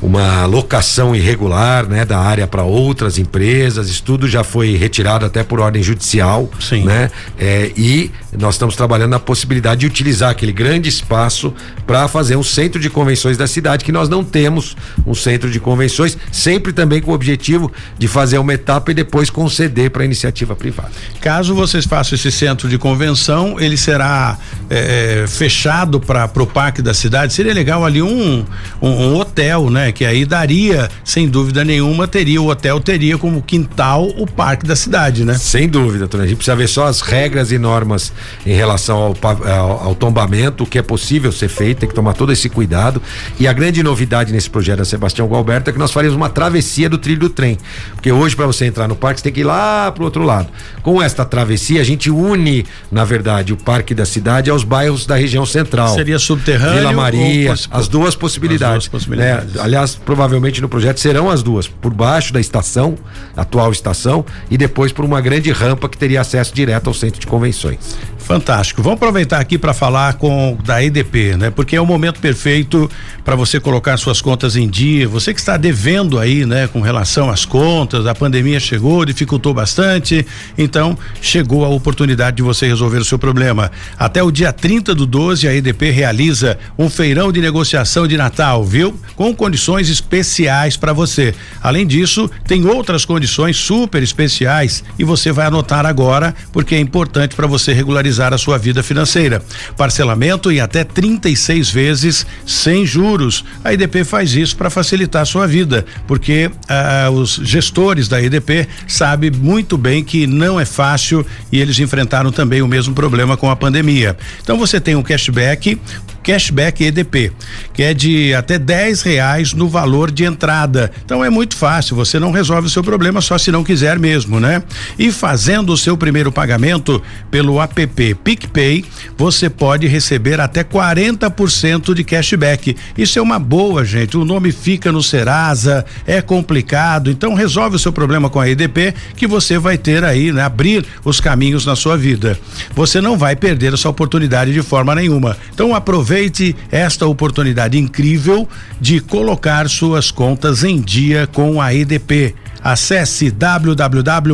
[0.01, 3.89] uma locação irregular né, da área para outras empresas.
[3.89, 6.49] Isso tudo já foi retirado até por ordem judicial.
[6.59, 6.83] Sim.
[6.83, 7.09] Né?
[7.37, 11.53] É, e nós estamos trabalhando na possibilidade de utilizar aquele grande espaço
[11.85, 15.59] para fazer um centro de convenções da cidade, que nós não temos um centro de
[15.59, 20.05] convenções, sempre também com o objetivo de fazer uma etapa e depois conceder para a
[20.05, 20.91] iniciativa privada.
[21.21, 24.37] Caso vocês façam esse centro de convenção, ele será
[24.69, 27.33] é, fechado para o parque da cidade.
[27.33, 28.45] Seria legal ali um,
[28.81, 29.86] um, um hotel, né?
[29.91, 34.75] Que aí daria, sem dúvida nenhuma, teria o hotel teria como quintal o parque da
[34.75, 35.35] cidade, né?
[35.37, 36.23] Sem dúvida, Tony.
[36.23, 38.11] A gente precisa ver só as regras e normas
[38.45, 39.15] em relação ao,
[39.49, 43.01] ao, ao tombamento, o que é possível ser feito, tem que tomar todo esse cuidado.
[43.39, 46.89] E a grande novidade nesse projeto da Sebastião Galberto é que nós faríamos uma travessia
[46.89, 47.57] do trilho do trem.
[47.93, 50.47] Porque hoje, para você entrar no parque, você tem que ir lá pro outro lado.
[50.81, 55.15] Com esta travessia, a gente une, na verdade, o parque da cidade aos bairros da
[55.15, 55.93] região central.
[55.93, 56.79] Seria subterrâneo?
[56.79, 58.85] Vila Maria, as duas possibilidades.
[58.85, 59.53] As duas possibilidades.
[59.53, 59.61] Né?
[59.61, 62.97] Aliás, provavelmente no projeto serão as duas, por baixo da estação,
[63.35, 67.27] atual estação, e depois por uma grande rampa que teria acesso direto ao centro de
[67.27, 67.97] convenções.
[68.27, 68.83] Fantástico.
[68.83, 71.49] Vamos aproveitar aqui para falar com da EDP, né?
[71.49, 72.91] Porque é o momento perfeito
[73.23, 75.07] para você colocar suas contas em dia.
[75.07, 80.27] Você que está devendo aí, né, com relação às contas, a pandemia chegou, dificultou bastante.
[80.57, 83.71] Então, chegou a oportunidade de você resolver o seu problema.
[83.97, 88.61] Até o dia 30 do 12, a EDP realiza um feirão de negociação de Natal,
[88.61, 88.99] viu?
[89.15, 91.33] Com condições especiais para você.
[91.63, 97.33] Além disso, tem outras condições super especiais e você vai anotar agora, porque é importante
[97.33, 99.41] para você regularizar organizar a sua vida financeira.
[99.75, 103.45] Parcelamento em até 36 vezes sem juros.
[103.63, 108.67] A EDP faz isso para facilitar a sua vida, porque ah, os gestores da EDP
[108.87, 113.49] sabem muito bem que não é fácil e eles enfrentaram também o mesmo problema com
[113.49, 114.17] a pandemia.
[114.41, 115.79] Então você tem um cashback
[116.27, 117.31] cashback EDP,
[117.73, 120.91] que é de até 10 reais no valor de entrada.
[121.05, 124.37] Então é muito fácil, você não resolve o seu problema só se não quiser mesmo,
[124.37, 124.61] né?
[124.99, 128.83] E fazendo o seu primeiro pagamento pelo app PicPay,
[129.17, 132.75] você pode receber até 40% de cashback.
[132.97, 134.17] Isso é uma boa, gente.
[134.17, 138.93] O nome fica no Serasa, é complicado, então resolve o seu problema com a EDP
[139.15, 140.43] que você vai ter aí, né?
[140.43, 142.37] Abrir os caminhos na sua vida.
[142.75, 145.37] Você não vai perder essa oportunidade de forma nenhuma.
[145.53, 148.49] Então aproveite Aproveite esta oportunidade incrível
[148.81, 152.33] de colocar suas contas em dia com a EDP.
[152.63, 154.31] Acesse www.edp.com.br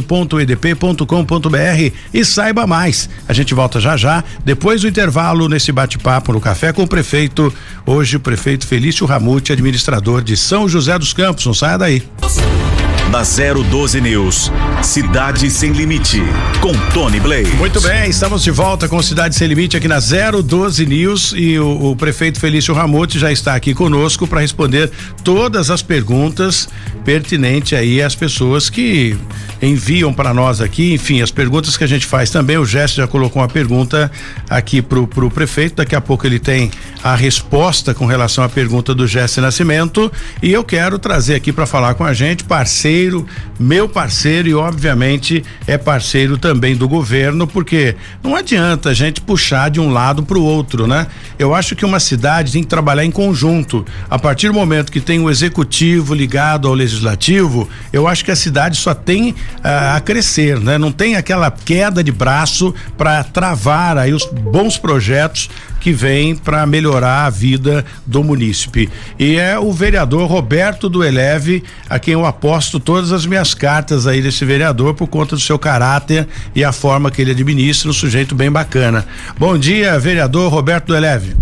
[2.14, 3.10] e saiba mais.
[3.28, 7.54] A gente volta já já, depois do intervalo, nesse bate-papo no café com o prefeito.
[7.86, 11.46] Hoje, o prefeito Felício Ramute, administrador de São José dos Campos.
[11.46, 12.02] Não saia daí
[13.14, 14.52] na 012 News.
[14.82, 16.20] Cidade Sem Limite,
[16.60, 17.52] com Tony Blaze.
[17.58, 21.92] Muito bem, estamos de volta com Cidade Sem Limite aqui na 012 News e o,
[21.92, 24.90] o prefeito Felício Ramute já está aqui conosco para responder
[25.24, 26.68] todas as perguntas
[27.06, 29.16] pertinentes aí às pessoas que
[29.62, 32.58] enviam para nós aqui, enfim, as perguntas que a gente faz também.
[32.58, 34.12] O Gesto já colocou uma pergunta
[34.50, 36.72] aqui pro, pro prefeito, daqui a pouco ele tem
[37.04, 41.68] a resposta com relação à pergunta do Gesto Nascimento e eu quero trazer aqui para
[41.68, 43.03] falar com a gente parceiro
[43.60, 49.70] meu parceiro e obviamente é parceiro também do governo, porque não adianta a gente puxar
[49.70, 51.08] de um lado para o outro, né?
[51.38, 53.86] Eu acho que uma cidade tem que trabalhar em conjunto.
[54.10, 58.36] A partir do momento que tem o executivo ligado ao legislativo, eu acho que a
[58.36, 60.78] cidade só tem ah, a crescer, né?
[60.78, 65.50] Não tem aquela queda de braço para travar aí os bons projetos
[65.84, 68.90] que vem para melhorar a vida do munícipe.
[69.20, 74.08] E é o vereador Roberto do Eleve, a quem eu aposto todas as minhas cartas
[74.08, 77.94] aí desse vereador por conta do seu caráter e a forma que ele administra, um
[77.94, 79.06] sujeito bem bacana.
[79.38, 81.36] Bom dia, vereador Roberto do Eleve.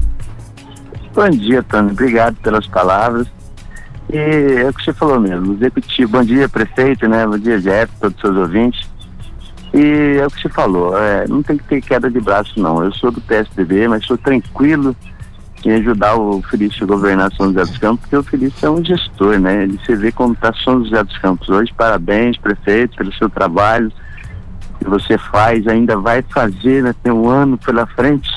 [1.13, 1.91] Bom dia, Tony.
[1.91, 3.27] Obrigado pelas palavras.
[4.11, 6.13] E é o que você falou mesmo, executivo.
[6.13, 7.27] Bom dia, prefeito, né?
[7.27, 8.89] Bom dia, Jeff, todos os seus ouvintes.
[9.73, 12.83] E é o que você falou, é, não tem que ter queda de braço não.
[12.83, 14.95] Eu sou do PSDB, mas sou tranquilo
[15.63, 18.83] em ajudar o Felício a governar São José dos Campos, porque o Felício é um
[18.83, 19.63] gestor, né?
[19.63, 21.71] Ele se vê como está São José dos Campos hoje.
[21.73, 23.91] Parabéns, prefeito, pelo seu trabalho
[24.79, 26.95] que você faz, ainda vai fazer, né?
[27.03, 28.29] Tem um ano pela frente,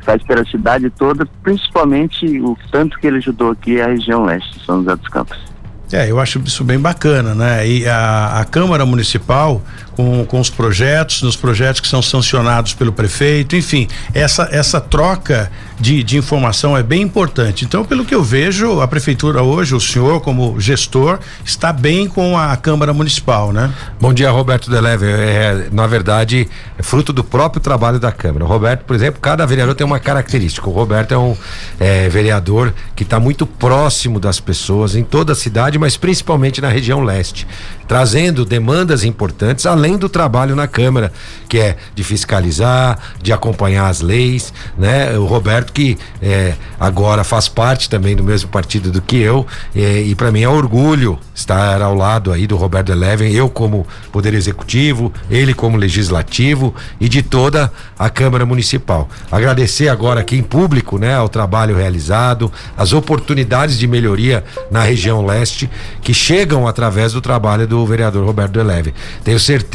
[0.00, 4.80] faz pela cidade toda, principalmente o tanto que ele ajudou aqui a região leste, São
[4.80, 5.52] José dos Campos.
[5.90, 7.66] É, eu acho isso bem bacana, né?
[7.66, 9.60] E a, a Câmara Municipal,
[9.94, 15.50] com, com os projetos, nos projetos que são sancionados pelo prefeito, enfim, essa, essa troca
[15.82, 17.64] de, de informação é bem importante.
[17.64, 22.38] Então, pelo que eu vejo, a prefeitura hoje, o senhor como gestor, está bem com
[22.38, 23.72] a Câmara Municipal, né?
[24.00, 25.06] Bom dia, Roberto Deleve.
[25.06, 28.44] É, na verdade, é fruto do próprio trabalho da Câmara.
[28.44, 30.68] Roberto, por exemplo, cada vereador tem uma característica.
[30.68, 31.36] O Roberto é um
[31.80, 36.68] é, vereador que está muito próximo das pessoas em toda a cidade, mas principalmente na
[36.68, 37.44] região leste,
[37.88, 41.12] trazendo demandas importantes, além do trabalho na Câmara,
[41.48, 45.18] que é de fiscalizar, de acompanhar as leis, né?
[45.18, 50.00] O Roberto que é, agora faz parte também do mesmo partido do que eu, é,
[50.02, 54.34] e para mim é orgulho estar ao lado aí do Roberto Eleven, eu como Poder
[54.34, 59.08] Executivo, ele como Legislativo e de toda a Câmara Municipal.
[59.30, 65.24] Agradecer agora aqui em público, né, ao trabalho realizado, as oportunidades de melhoria na região
[65.24, 65.68] leste
[66.00, 68.94] que chegam através do trabalho do vereador Roberto Eleve.
[69.24, 69.71] Tenho certeza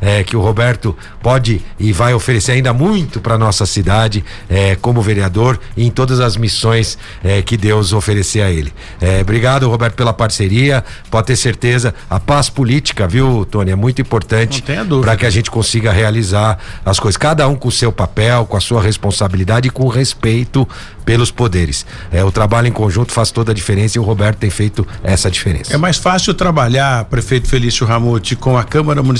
[0.00, 5.02] é, que o Roberto pode e vai oferecer ainda muito para nossa cidade é, como
[5.02, 8.72] vereador e em todas as missões é, que Deus oferecer a ele.
[9.00, 10.84] É, obrigado, Roberto, pela parceria.
[11.10, 14.64] Pode ter certeza, a paz política, viu, Tony, é muito importante
[15.00, 17.16] para que a gente consiga realizar as coisas.
[17.16, 20.66] Cada um com o seu papel, com a sua responsabilidade e com respeito
[21.04, 21.86] pelos poderes.
[22.12, 25.30] É, o trabalho em conjunto faz toda a diferença e o Roberto tem feito essa
[25.30, 25.72] diferença.
[25.72, 29.17] É mais fácil trabalhar, prefeito Felício Ramute, com a Câmara Municipal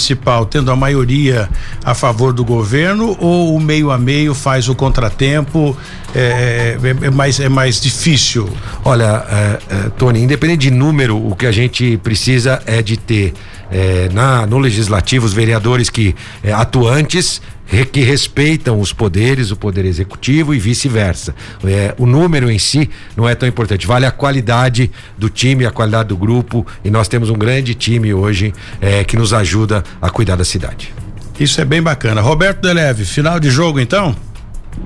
[0.51, 1.49] tendo a maioria
[1.85, 5.77] a favor do governo ou o meio a meio faz o contratempo?
[6.15, 8.49] É, é, é mais, é mais difícil?
[8.85, 13.35] Olha, é, é, Tony, independente de número, o que a gente precisa é de ter
[13.71, 17.43] é, na, no legislativo os vereadores que é, atuantes
[17.91, 21.35] que respeitam os poderes, o poder executivo e vice-versa.
[21.65, 25.71] É, o número em si não é tão importante, vale a qualidade do time, a
[25.71, 30.11] qualidade do grupo e nós temos um grande time hoje é, que nos ajuda a
[30.11, 30.95] cuidar da cidade.
[31.39, 32.21] Isso é bem bacana.
[32.21, 34.17] Roberto Deleve, final de jogo então?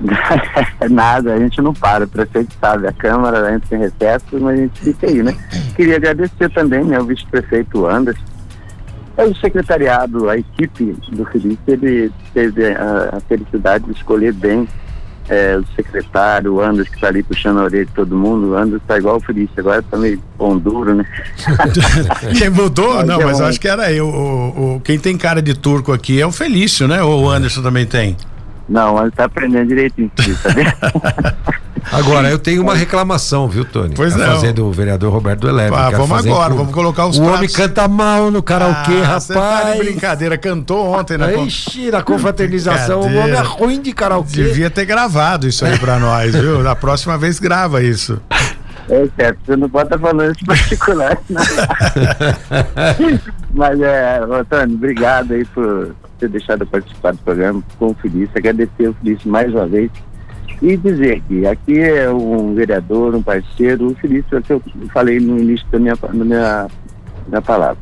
[0.89, 4.61] Nada, a gente não para, o prefeito sabe, a Câmara entra em recesso, mas a
[4.61, 5.35] gente fica aí, né?
[5.75, 8.21] Queria agradecer também, né, o vice-prefeito Anderson,
[9.15, 14.67] é o secretariado, a equipe do Felipe, ele teve a, a felicidade de escolher bem
[15.29, 18.51] é, o secretário, o Anderson, que está ali puxando a orelha de todo mundo.
[18.51, 21.05] O Anderson está igual o Felício, agora está meio pão duro, né?
[22.37, 23.05] quem mudou?
[23.05, 24.07] Não, mas acho que era eu.
[24.07, 27.01] O, o, quem tem cara de turco aqui é o Felício, né?
[27.01, 28.17] Ou o Anderson também tem?
[28.67, 31.35] Não, ele está aprendendo direitinho, tá
[31.91, 33.93] Agora, eu tenho uma reclamação, viu, Tony?
[33.95, 34.25] Pois é.
[34.25, 35.75] Fazendo o vereador Roberto Eleve.
[35.75, 37.37] Ah, vamos agora, vamos colocar os O pratos.
[37.37, 39.27] homem canta mal no karaokê, ah, rapaz.
[39.27, 44.43] Tá brincadeira, cantou ontem na Ixi, na confraternização, o homem é ruim de karaokê.
[44.43, 46.63] Devia ter gravado isso aí pra nós, viu?
[46.63, 48.19] Na próxima vez grava isso.
[48.89, 51.41] É certo, você não pode estar falando isso particular, não.
[53.55, 58.31] Mas é, Antônio, obrigado aí por ter deixado eu participar do programa com o Felício,
[58.35, 59.89] agradecer o Felício mais uma vez
[60.61, 64.61] e dizer que aqui é um vereador, um parceiro, o Felício, é que eu
[64.93, 66.67] falei no início da minha, da minha,
[67.27, 67.77] minha palavra.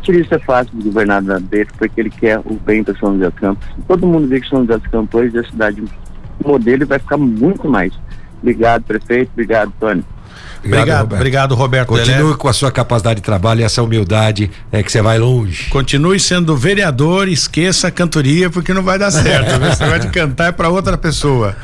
[0.00, 3.30] O Felício é fácil de governar dele porque ele quer o bem para São José
[3.30, 3.68] dos Campos.
[3.86, 5.84] Todo mundo vê que São José dos Campos hoje é a cidade
[6.44, 7.92] modelo e vai ficar muito mais.
[8.40, 9.30] Obrigado, prefeito.
[9.32, 10.04] Obrigado, Tony.
[10.64, 11.20] Obrigado, obrigado, Roberto.
[11.20, 15.00] Obrigado, Roberto Continue com a sua capacidade de trabalho e essa humildade é que você
[15.00, 15.68] vai longe.
[15.70, 19.58] Continue sendo vereador, esqueça a cantoria porque não vai dar certo.
[19.58, 21.56] você vai de cantar é para outra pessoa.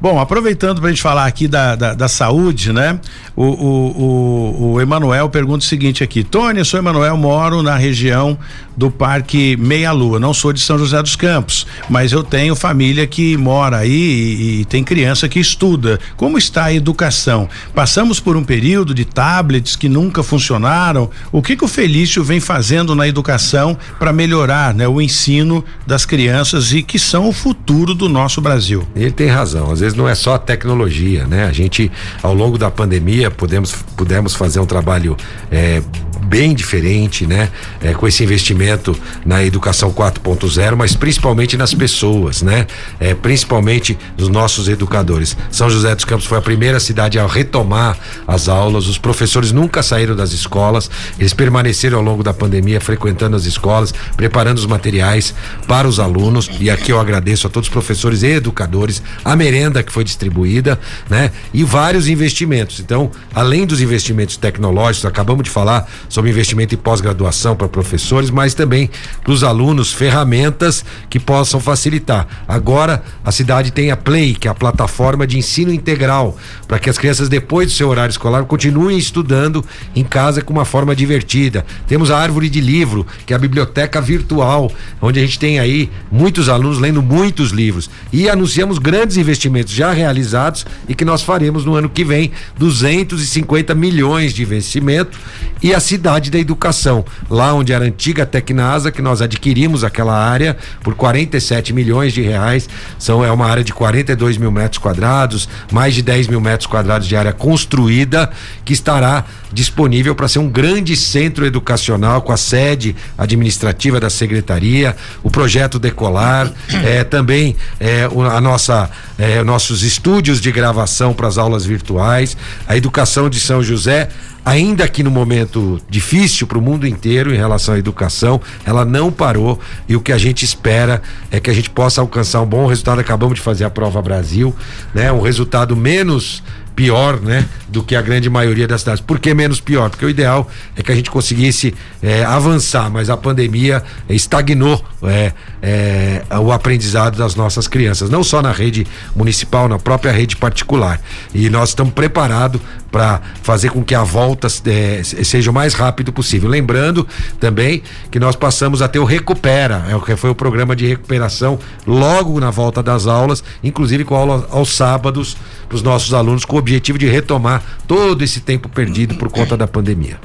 [0.00, 3.00] Bom, aproveitando para a gente falar aqui da, da, da saúde, né?
[3.34, 7.76] O, o, o, o Emanuel pergunta o seguinte aqui: Tony, eu sou Emanuel, moro na
[7.76, 8.38] região
[8.76, 10.20] do Parque Meia Lua.
[10.20, 14.60] Não sou de São José dos Campos, mas eu tenho família que mora aí e,
[14.60, 15.98] e tem criança que estuda.
[16.16, 17.48] Como está a educação?
[17.74, 21.10] Passamos por um período de tablets que nunca funcionaram.
[21.32, 26.06] O que, que o Felício vem fazendo na educação para melhorar né, o ensino das
[26.06, 28.86] crianças e que são o futuro do nosso Brasil?
[28.94, 29.72] Ele tem razão.
[29.72, 31.44] Às vezes não é só a tecnologia, né?
[31.46, 31.90] A gente,
[32.22, 35.16] ao longo da pandemia, podemos, pudemos fazer um trabalho
[35.50, 35.82] é,
[36.28, 37.48] bem diferente, né?
[37.80, 42.66] É, com esse investimento na educação 4.0, mas principalmente nas pessoas, né?
[43.00, 45.36] É, principalmente nos nossos educadores.
[45.50, 48.86] São José dos Campos foi a primeira cidade a retomar as aulas.
[48.86, 53.94] Os professores nunca saíram das escolas, eles permaneceram ao longo da pandemia frequentando as escolas,
[54.16, 55.34] preparando os materiais
[55.66, 56.50] para os alunos.
[56.60, 60.78] E aqui eu agradeço a todos os professores e educadores, a merenda que foi distribuída,
[61.08, 61.30] né?
[61.54, 62.80] E vários investimentos.
[62.80, 68.54] Então, além dos investimentos tecnológicos, acabamos de falar sobre investimento em pós-graduação para professores, mas
[68.54, 68.90] também
[69.22, 72.26] para os alunos ferramentas que possam facilitar.
[72.48, 76.88] Agora a cidade tem a Play, que é a plataforma de ensino integral, para que
[76.88, 81.64] as crianças depois do seu horário escolar continuem estudando em casa com uma forma divertida.
[81.86, 85.90] Temos a árvore de livro, que é a biblioteca virtual, onde a gente tem aí
[86.10, 91.64] muitos alunos lendo muitos livros e anunciamos grandes investimentos já realizados e que nós faremos
[91.64, 95.18] no ano que vem 250 milhões de investimento
[95.62, 100.16] e a cidade da educação, lá onde era a antiga Tecnasa, que nós adquirimos aquela
[100.16, 105.48] área por 47 milhões de reais, são é uma área de 42 mil metros quadrados,
[105.72, 108.30] mais de 10 mil metros quadrados de área construída,
[108.64, 114.94] que estará disponível para ser um grande centro educacional com a sede administrativa da secretaria,
[115.22, 116.52] o projeto Decolar,
[116.84, 122.76] é, também é, a nossa, é, nossos estúdios de gravação para as aulas virtuais, a
[122.76, 124.08] educação de São José
[124.48, 129.12] ainda que no momento difícil para o mundo inteiro em relação à educação, ela não
[129.12, 132.64] parou e o que a gente espera é que a gente possa alcançar um bom
[132.66, 132.98] resultado.
[132.98, 134.56] Acabamos de fazer a prova Brasil,
[134.94, 135.12] né?
[135.12, 136.42] Um resultado menos
[136.78, 137.44] pior, né?
[137.68, 139.02] Do que a grande maioria das cidades.
[139.02, 139.90] Por que menos pior?
[139.90, 145.32] Porque o ideal é que a gente conseguisse é, avançar, mas a pandemia estagnou é,
[145.60, 148.86] é, o aprendizado das nossas crianças, não só na rede
[149.16, 151.00] municipal, na própria rede particular.
[151.34, 152.60] E nós estamos preparados
[152.92, 156.48] para fazer com que a volta é, seja o mais rápido possível.
[156.48, 157.06] Lembrando
[157.40, 160.86] também que nós passamos a ter o Recupera, é o que foi o programa de
[160.86, 165.36] recuperação logo na volta das aulas, inclusive com aula aos sábados
[165.68, 169.66] para os nossos alunos, com objetivo de retomar todo esse tempo perdido por conta da
[169.66, 170.20] pandemia.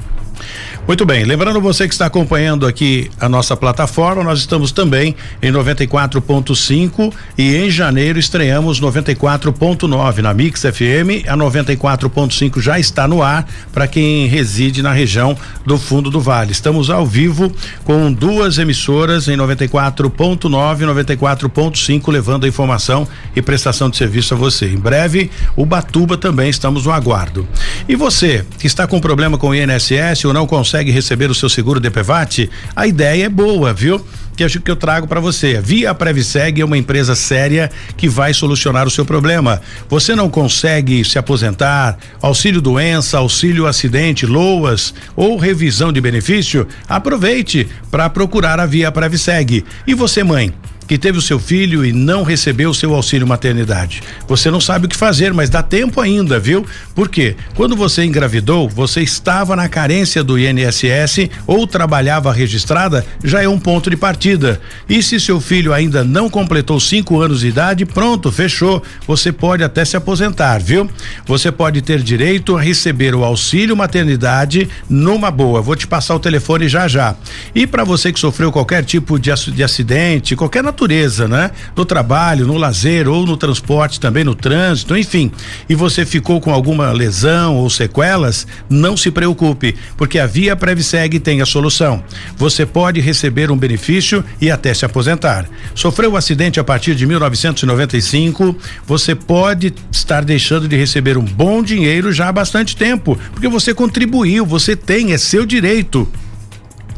[0.86, 5.50] Muito bem, lembrando você que está acompanhando aqui a nossa plataforma, nós estamos também em
[5.50, 11.26] 94.5 e em janeiro estreamos 94.9 na Mix FM.
[11.26, 16.52] A 94.5 já está no ar para quem reside na região do fundo do Vale.
[16.52, 17.50] Estamos ao vivo
[17.84, 24.36] com duas emissoras em 94.9 e 94.5 levando a informação e prestação de serviço a
[24.36, 24.66] você.
[24.66, 27.48] Em breve, o Batuba também estamos no aguardo.
[27.88, 31.34] E você que está com problema com o INSS ou não consegue consegue receber o
[31.34, 34.04] seu seguro DPVAT, a ideia é boa, viu?
[34.36, 35.60] que acho que eu trago para você.
[35.60, 39.62] Via Previseg é uma empresa séria que vai solucionar o seu problema.
[39.88, 46.66] Você não consegue se aposentar, auxílio doença, auxílio acidente, loas ou revisão de benefício?
[46.88, 49.64] Aproveite para procurar a Via Previseg.
[49.86, 50.52] E você, mãe?
[50.86, 54.02] Que teve o seu filho e não recebeu o seu auxílio maternidade.
[54.28, 56.66] Você não sabe o que fazer, mas dá tempo ainda, viu?
[56.94, 63.48] Porque quando você engravidou, você estava na carência do INSS ou trabalhava registrada, já é
[63.48, 64.60] um ponto de partida.
[64.88, 68.82] E se seu filho ainda não completou cinco anos de idade, pronto, fechou.
[69.06, 70.88] Você pode até se aposentar, viu?
[71.26, 75.62] Você pode ter direito a receber o auxílio maternidade numa boa.
[75.62, 77.14] Vou te passar o telefone já já.
[77.54, 81.52] E para você que sofreu qualquer tipo de, de acidente, qualquer natureza, né?
[81.76, 85.30] No trabalho, no lazer ou no transporte, também no trânsito, enfim.
[85.68, 91.20] E você ficou com alguma lesão ou sequelas, não se preocupe, porque a Via Previseg
[91.20, 92.02] tem a solução.
[92.36, 95.48] Você pode receber um benefício e até se aposentar.
[95.74, 101.62] Sofreu um acidente a partir de 1995, você pode estar deixando de receber um bom
[101.62, 106.08] dinheiro já há bastante tempo, porque você contribuiu, você tem, é seu direito.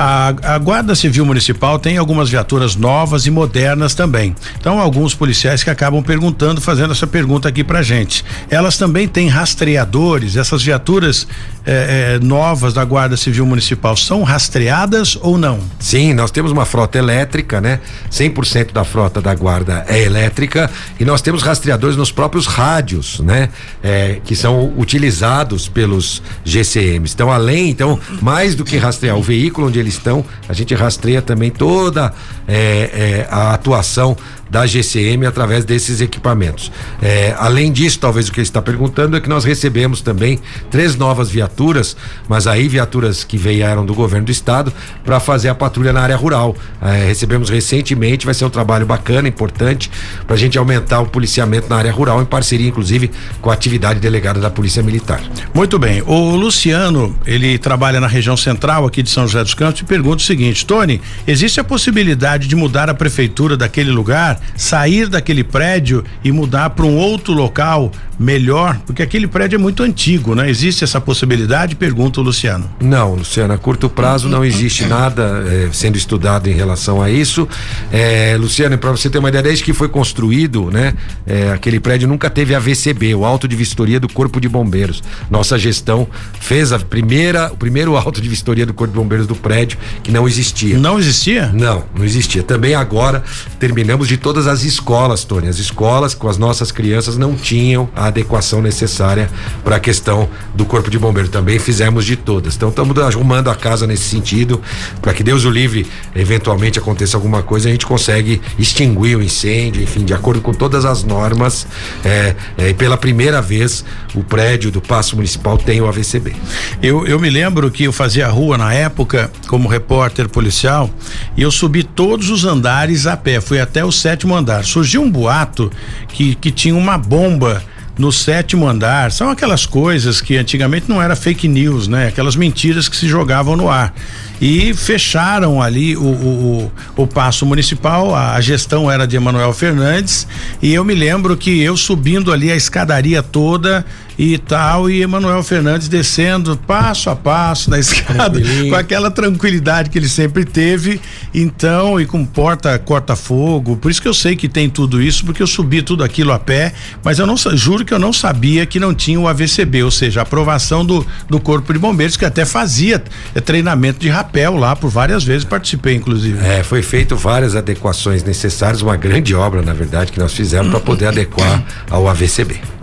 [0.00, 4.32] A, a, Guarda Civil Municipal tem algumas viaturas novas e modernas também.
[4.56, 8.24] Então, alguns policiais que acabam perguntando, fazendo essa pergunta aqui pra gente.
[8.48, 11.26] Elas também têm rastreadores, essas viaturas
[11.66, 15.58] eh, eh, novas da Guarda Civil Municipal são rastreadas ou não?
[15.80, 17.80] Sim, nós temos uma frota elétrica, né?
[18.08, 20.70] 100% da frota da Guarda é elétrica
[21.00, 23.48] e nós temos rastreadores nos próprios rádios, né?
[23.82, 27.14] Eh, que são utilizados pelos GCMs.
[27.14, 30.74] Então, além, então, mais do que rastrear o veículo onde ele eles estão, a gente
[30.74, 32.12] rastreia também toda
[32.46, 34.16] é, é, a atuação
[34.50, 36.72] da GCM através desses equipamentos.
[37.00, 40.38] É, além disso, talvez o que ele está perguntando é que nós recebemos também
[40.70, 41.96] três novas viaturas,
[42.28, 44.72] mas aí viaturas que vieram do governo do estado
[45.04, 46.56] para fazer a patrulha na área rural.
[46.80, 49.90] É, recebemos recentemente, vai ser um trabalho bacana, importante,
[50.26, 54.00] para a gente aumentar o policiamento na área rural, em parceria, inclusive, com a atividade
[54.00, 55.20] delegada da Polícia Militar.
[55.54, 56.02] Muito bem.
[56.06, 60.16] O Luciano, ele trabalha na região central aqui de São José dos Campos e pergunta
[60.16, 64.37] o seguinte: Tony, existe a possibilidade de mudar a prefeitura daquele lugar?
[64.56, 68.80] Sair daquele prédio e mudar para um outro local melhor?
[68.84, 70.50] Porque aquele prédio é muito antigo, né?
[70.50, 71.76] Existe essa possibilidade?
[71.76, 72.68] Pergunta o Luciano.
[72.80, 77.48] Não, Luciano, a curto prazo não existe nada é, sendo estudado em relação a isso.
[77.92, 80.94] É, Luciano, para você ter uma ideia, desde que foi construído, né?
[81.26, 85.02] É, aquele prédio nunca teve a VCB, o auto de vistoria do Corpo de Bombeiros.
[85.30, 86.08] Nossa gestão
[86.40, 90.10] fez a primeira, o primeiro auto de vistoria do Corpo de Bombeiros do prédio que
[90.10, 90.78] não existia.
[90.78, 91.50] Não existia?
[91.52, 92.42] Não, não existia.
[92.42, 93.22] Também agora
[93.58, 95.48] terminamos de todas as escolas, Tony.
[95.48, 99.30] As escolas com as nossas crianças não tinham a adequação necessária
[99.64, 101.30] para a questão do corpo de bombeiro.
[101.30, 102.54] Também fizemos de todas.
[102.54, 104.60] Então estamos arrumando a casa nesse sentido,
[105.00, 109.82] para que Deus o livre, eventualmente aconteça alguma coisa, a gente consegue extinguir o incêndio,
[109.82, 111.66] enfim, de acordo com todas as normas.
[112.04, 113.82] É, é, pela primeira vez,
[114.14, 116.36] o prédio do Paço Municipal tem o AVCB.
[116.82, 120.90] Eu, eu me lembro que eu fazia rua na época, como repórter policial,
[121.34, 123.40] e eu subi todos os andares a pé.
[123.40, 124.64] Fui até o sétimo sétimo andar.
[124.64, 125.70] Surgiu um boato
[126.08, 127.62] que, que tinha uma bomba
[127.96, 129.12] no sétimo andar.
[129.12, 132.08] São aquelas coisas que antigamente não era fake news, né?
[132.08, 133.94] Aquelas mentiras que se jogavam no ar.
[134.40, 140.26] E fecharam ali o, o, o, o passo municipal, a gestão era de Emanuel Fernandes,
[140.62, 143.84] e eu me lembro que eu subindo ali a escadaria toda,
[144.18, 149.96] e tal, e Emanuel Fernandes descendo passo a passo na escada, com aquela tranquilidade que
[149.96, 151.00] ele sempre teve,
[151.32, 155.40] então, e com porta corta-fogo, por isso que eu sei que tem tudo isso, porque
[155.40, 156.72] eu subi tudo aquilo a pé,
[157.04, 160.20] mas eu não juro que eu não sabia que não tinha o AVCB, ou seja,
[160.20, 163.02] a aprovação do, do Corpo de Bombeiros, que até fazia
[163.34, 166.38] é, treinamento de rapel lá por várias vezes, participei, inclusive.
[166.46, 170.80] É, foi feito várias adequações necessárias, uma grande obra, na verdade, que nós fizemos para
[170.80, 172.77] poder adequar ao AVCB.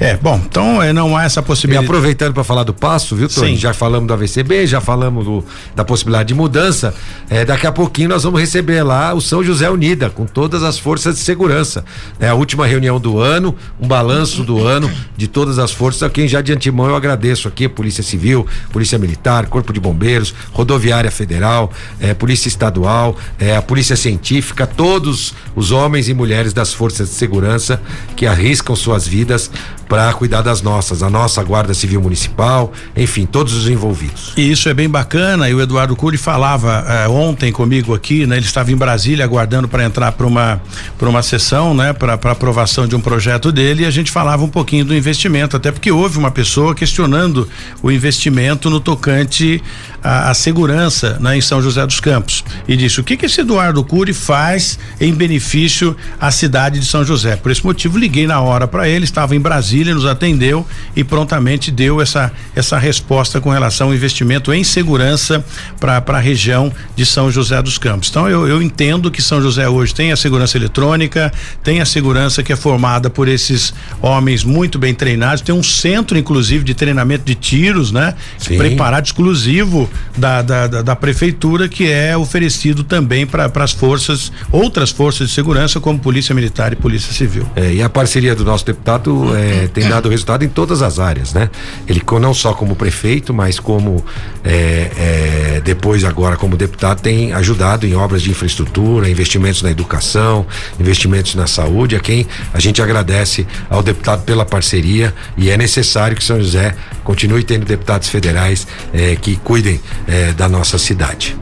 [0.00, 1.84] É, bom, então é, não há essa possibilidade.
[1.84, 3.56] E aproveitando para falar do passo, viu, Tony?
[3.56, 5.44] Já falamos do AVCB, já falamos do,
[5.74, 6.94] da possibilidade de mudança.
[7.28, 10.78] É, daqui a pouquinho nós vamos receber lá o São José Unida, com todas as
[10.78, 11.84] forças de segurança.
[12.20, 16.10] É a última reunião do ano, um balanço do ano de todas as forças, a
[16.10, 21.10] quem já de antemão eu agradeço aqui, Polícia Civil, Polícia Militar, Corpo de Bombeiros, Rodoviária
[21.10, 21.70] Federal,
[22.00, 27.14] é, Polícia Estadual, é, a Polícia Científica, todos os homens e mulheres das forças de
[27.14, 27.80] segurança
[28.14, 29.50] que arriscam suas vidas
[29.88, 34.32] para cuidar das nossas, a nossa Guarda Civil Municipal, enfim, todos os envolvidos.
[34.36, 35.48] E isso é bem bacana.
[35.48, 38.36] E o Eduardo Cury falava eh, ontem comigo aqui, né?
[38.36, 40.60] Ele estava em Brasília aguardando para entrar para uma
[40.98, 41.92] para uma sessão, né?
[41.92, 43.82] Para aprovação de um projeto dele.
[43.82, 47.48] E a gente falava um pouquinho do investimento, até porque houve uma pessoa questionando
[47.82, 49.62] o investimento no tocante
[50.06, 53.40] a, a segurança né, em São José dos Campos e disse o que que esse
[53.40, 57.34] Eduardo Cury faz em benefício à cidade de São José.
[57.34, 61.72] Por esse motivo liguei na hora para ele, estava em Brasília, nos atendeu e prontamente
[61.72, 65.44] deu essa essa resposta com relação ao investimento em segurança
[65.80, 68.08] para a região de São José dos Campos.
[68.08, 71.32] Então eu, eu entendo que São José hoje tem a segurança eletrônica,
[71.64, 76.16] tem a segurança que é formada por esses homens muito bem treinados, tem um centro
[76.16, 78.14] inclusive de treinamento de tiros, né?
[78.38, 78.56] Sim.
[78.56, 85.28] Preparado exclusivo da, da, da, prefeitura que é oferecido também para as forças, outras forças
[85.28, 87.46] de segurança como Polícia Militar e Polícia Civil.
[87.54, 91.32] É, e a parceria do nosso deputado é, tem dado resultado em todas as áreas,
[91.32, 91.50] né?
[91.86, 94.04] Ele não só como prefeito, mas como
[94.44, 100.46] é, é, depois agora como deputado tem ajudado em obras de infraestrutura, investimentos na educação,
[100.80, 106.16] investimentos na saúde, a quem a gente agradece ao deputado pela parceria e é necessário
[106.16, 106.74] que São José
[107.04, 111.36] continue tendo deputados federais é, que cuidem é, da nossa cidade.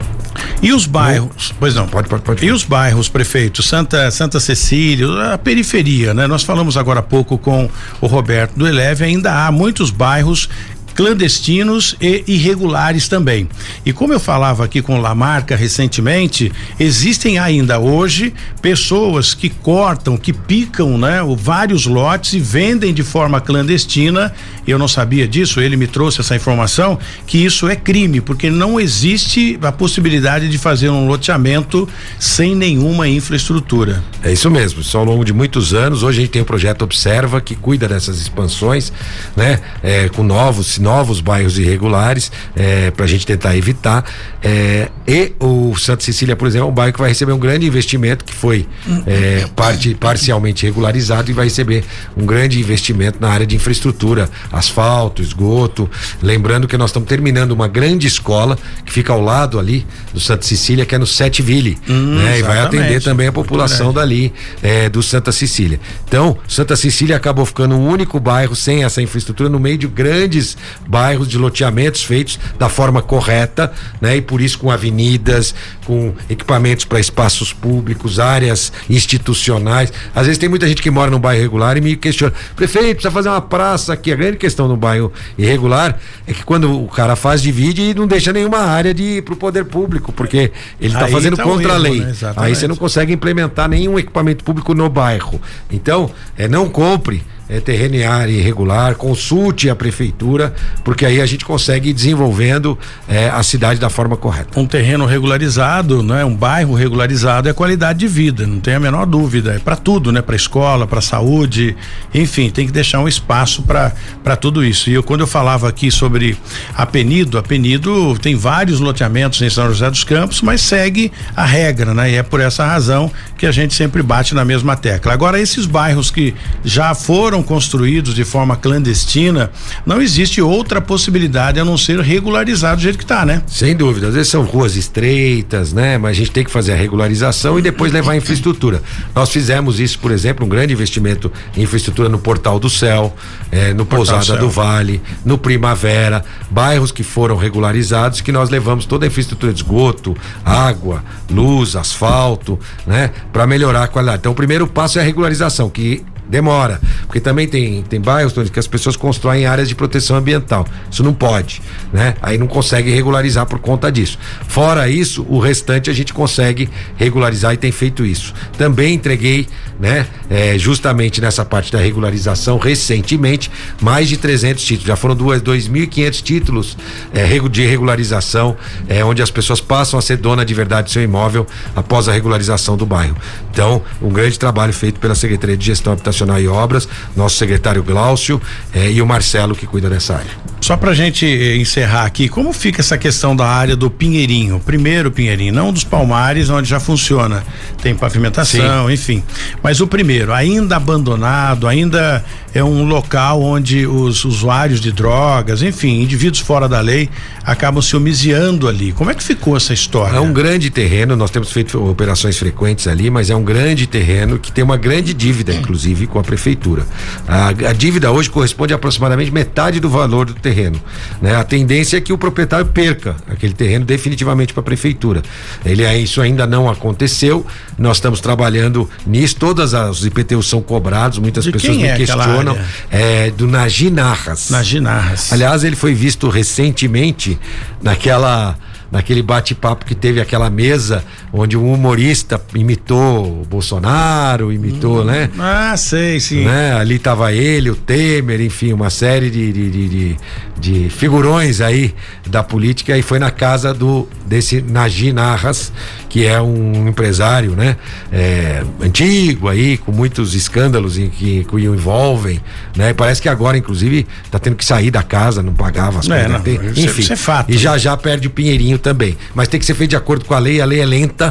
[0.61, 1.53] E os bairros?
[1.59, 1.87] Pois não.
[1.87, 2.45] Pode, pode, pode.
[2.45, 3.61] E os bairros, prefeito?
[3.61, 6.27] Santa, Santa Cecília, a periferia, né?
[6.27, 7.69] Nós falamos agora há pouco com
[8.01, 10.49] o Roberto do Eleve, ainda há muitos bairros
[10.95, 13.47] clandestinos e irregulares também.
[13.85, 20.31] E como eu falava aqui com Lamarca recentemente, existem ainda hoje pessoas que cortam, que
[20.31, 24.33] picam, né, vários lotes e vendem de forma clandestina.
[24.65, 28.79] Eu não sabia disso, ele me trouxe essa informação que isso é crime, porque não
[28.79, 31.87] existe a possibilidade de fazer um loteamento
[32.17, 34.01] sem nenhuma infraestrutura.
[34.23, 34.81] É isso mesmo.
[34.81, 37.87] Só ao longo de muitos anos, hoje a gente tem o projeto Observa que cuida
[37.87, 38.93] dessas expansões,
[39.35, 44.05] né, é, com novos novos bairros irregulares é, para a gente tentar evitar.
[44.43, 47.65] É, e o Santa Cecília, por exemplo, é um bairro que vai receber um grande
[47.65, 48.67] investimento que foi
[49.07, 51.83] é, parte, parcialmente regularizado e vai receber
[52.15, 55.89] um grande investimento na área de infraestrutura, asfalto, esgoto.
[56.21, 58.55] Lembrando que nós estamos terminando uma grande escola
[58.85, 62.39] que fica ao lado ali do Santa Cecília, que é no Setville, hum, né?
[62.39, 64.31] E vai atender também a população dali
[64.61, 65.79] é, do Santa Cecília.
[66.07, 70.55] Então, Santa Cecília acabou ficando um único bairro sem essa infraestrutura no meio de grandes
[70.87, 74.17] bairros de loteamentos feitos da forma correta, né?
[74.17, 75.53] E por isso com avenidas,
[75.85, 79.91] com equipamentos para espaços públicos, áreas institucionais.
[80.13, 83.11] Às vezes tem muita gente que mora no bairro irregular e me questiona: prefeito, precisa
[83.11, 84.11] fazer uma praça aqui.
[84.11, 88.07] A grande questão no bairro irregular é que quando o cara faz, divide e não
[88.07, 91.77] deixa nenhuma área de para o poder público, porque ele está fazendo tá contra a
[91.77, 92.01] lei.
[92.01, 92.13] Né?
[92.35, 95.41] Aí você não consegue implementar nenhum equipamento público no bairro.
[95.71, 101.25] Então, é, não compre é, terreno em área irregular, consulte a prefeitura, porque aí a
[101.25, 102.77] gente consegue ir desenvolvendo
[103.07, 104.59] é, a cidade da forma correta.
[104.59, 106.25] Um terreno regularizado, né?
[106.25, 109.53] Um bairro regularizado é qualidade de vida, não tem a menor dúvida.
[109.53, 110.21] É para tudo, né?
[110.21, 111.75] Para escola, para saúde,
[112.13, 114.89] enfim, tem que deixar um espaço para tudo isso.
[114.89, 116.37] E eu quando eu falava aqui sobre
[116.75, 121.45] a Penido, a Penido tem vários loteamentos em São José dos Campos, mas segue a
[121.45, 122.11] regra, né?
[122.11, 125.13] E é por essa razão que a gente sempre bate na mesma tecla.
[125.13, 126.33] Agora esses bairros que
[126.63, 129.51] já foram foram construídos de forma clandestina,
[129.85, 133.41] não existe outra possibilidade a não ser regularizado do jeito que está, né?
[133.47, 134.07] Sem dúvida.
[134.07, 135.97] Às vezes são ruas estreitas, né?
[135.97, 138.81] Mas a gente tem que fazer a regularização e depois levar a infraestrutura.
[139.13, 143.13] Nós fizemos isso, por exemplo, um grande investimento em infraestrutura no Portal do Céu,
[143.51, 148.85] eh, no Portal Pousada do Vale, no Primavera, bairros que foram regularizados, que nós levamos
[148.85, 150.15] toda a infraestrutura de esgoto,
[150.45, 152.57] água, luz, asfalto,
[152.87, 153.11] né?
[153.33, 154.19] Para melhorar a qualidade.
[154.19, 156.81] Então, o primeiro passo é a regularização, que Demora.
[157.05, 160.65] Porque também tem, tem bairros Tony, que as pessoas constroem áreas de proteção ambiental.
[160.89, 161.61] Isso não pode,
[161.93, 162.15] né?
[162.21, 164.17] Aí não consegue regularizar por conta disso.
[164.47, 168.33] Fora isso, o restante a gente consegue regularizar e tem feito isso.
[168.57, 169.47] Também entreguei,
[169.79, 170.05] né?
[170.29, 173.51] É, justamente nessa parte da regularização, recentemente,
[173.81, 174.87] mais de 300 títulos.
[174.87, 176.77] Já foram 2.500 títulos
[177.13, 178.55] é, de regularização,
[178.87, 181.45] é, onde as pessoas passam a ser dona de verdade do seu imóvel
[181.75, 183.15] após a regularização do bairro.
[183.51, 188.41] Então, um grande trabalho feito pela Secretaria de Gestão Habitacional e Obras, nosso secretário Glaucio
[188.73, 190.54] eh, e o Marcelo que cuida dessa área.
[190.65, 191.27] Só para a gente
[191.61, 194.59] encerrar aqui, como fica essa questão da área do Pinheirinho?
[194.59, 197.43] Primeiro Pinheirinho, não dos Palmares, onde já funciona,
[197.83, 198.93] tem pavimentação, Sim.
[198.93, 199.23] enfim.
[199.61, 202.25] Mas o primeiro, ainda abandonado, ainda
[202.55, 207.09] é um local onde os usuários de drogas, enfim, indivíduos fora da lei,
[207.43, 208.93] acabam se homiziando ali.
[208.93, 210.15] Como é que ficou essa história?
[210.15, 214.39] É um grande terreno, nós temos feito operações frequentes ali, mas é um grande terreno
[214.39, 216.85] que tem uma grande dívida, inclusive, com a prefeitura.
[217.27, 220.79] A, a dívida hoje corresponde a aproximadamente metade do valor do terreno.
[221.21, 221.35] Né?
[221.35, 225.21] A tendência é que o proprietário perca aquele terreno definitivamente para a prefeitura.
[225.65, 227.45] Ele, isso ainda não aconteceu,
[227.77, 232.44] nós estamos trabalhando nisso, todas as IPTUs são cobrados, muitas de pessoas me é questionam
[232.45, 232.57] não.
[232.91, 234.49] É do Naginarras.
[234.49, 235.33] Naginarras.
[235.33, 237.39] Aliás, ele foi visto recentemente
[237.81, 238.57] naquela
[238.91, 241.03] naquele bate-papo que teve aquela mesa
[241.37, 245.29] onde um humorista imitou o Bolsonaro, imitou, hum, né?
[245.37, 246.45] Ah, sei, sim.
[246.45, 246.73] Né?
[246.73, 250.17] Ali tava ele, o Temer, enfim, uma série de, de, de,
[250.59, 251.93] de, figurões aí
[252.27, 255.71] da política e foi na casa do desse Najim Narras,
[256.09, 257.75] que é um empresário, né?
[258.11, 262.41] É, antigo aí, com muitos escândalos em que, que o envolvem,
[262.75, 262.93] né?
[262.93, 266.63] Parece que agora, inclusive, tá tendo que sair da casa, não pagava as é, coisas.
[266.63, 267.51] Não, enfim, isso é fato.
[267.51, 269.17] E já já perde o Pinheirinho também.
[269.33, 271.24] Mas tem que ser feito de acordo com a lei, a lei é lenta,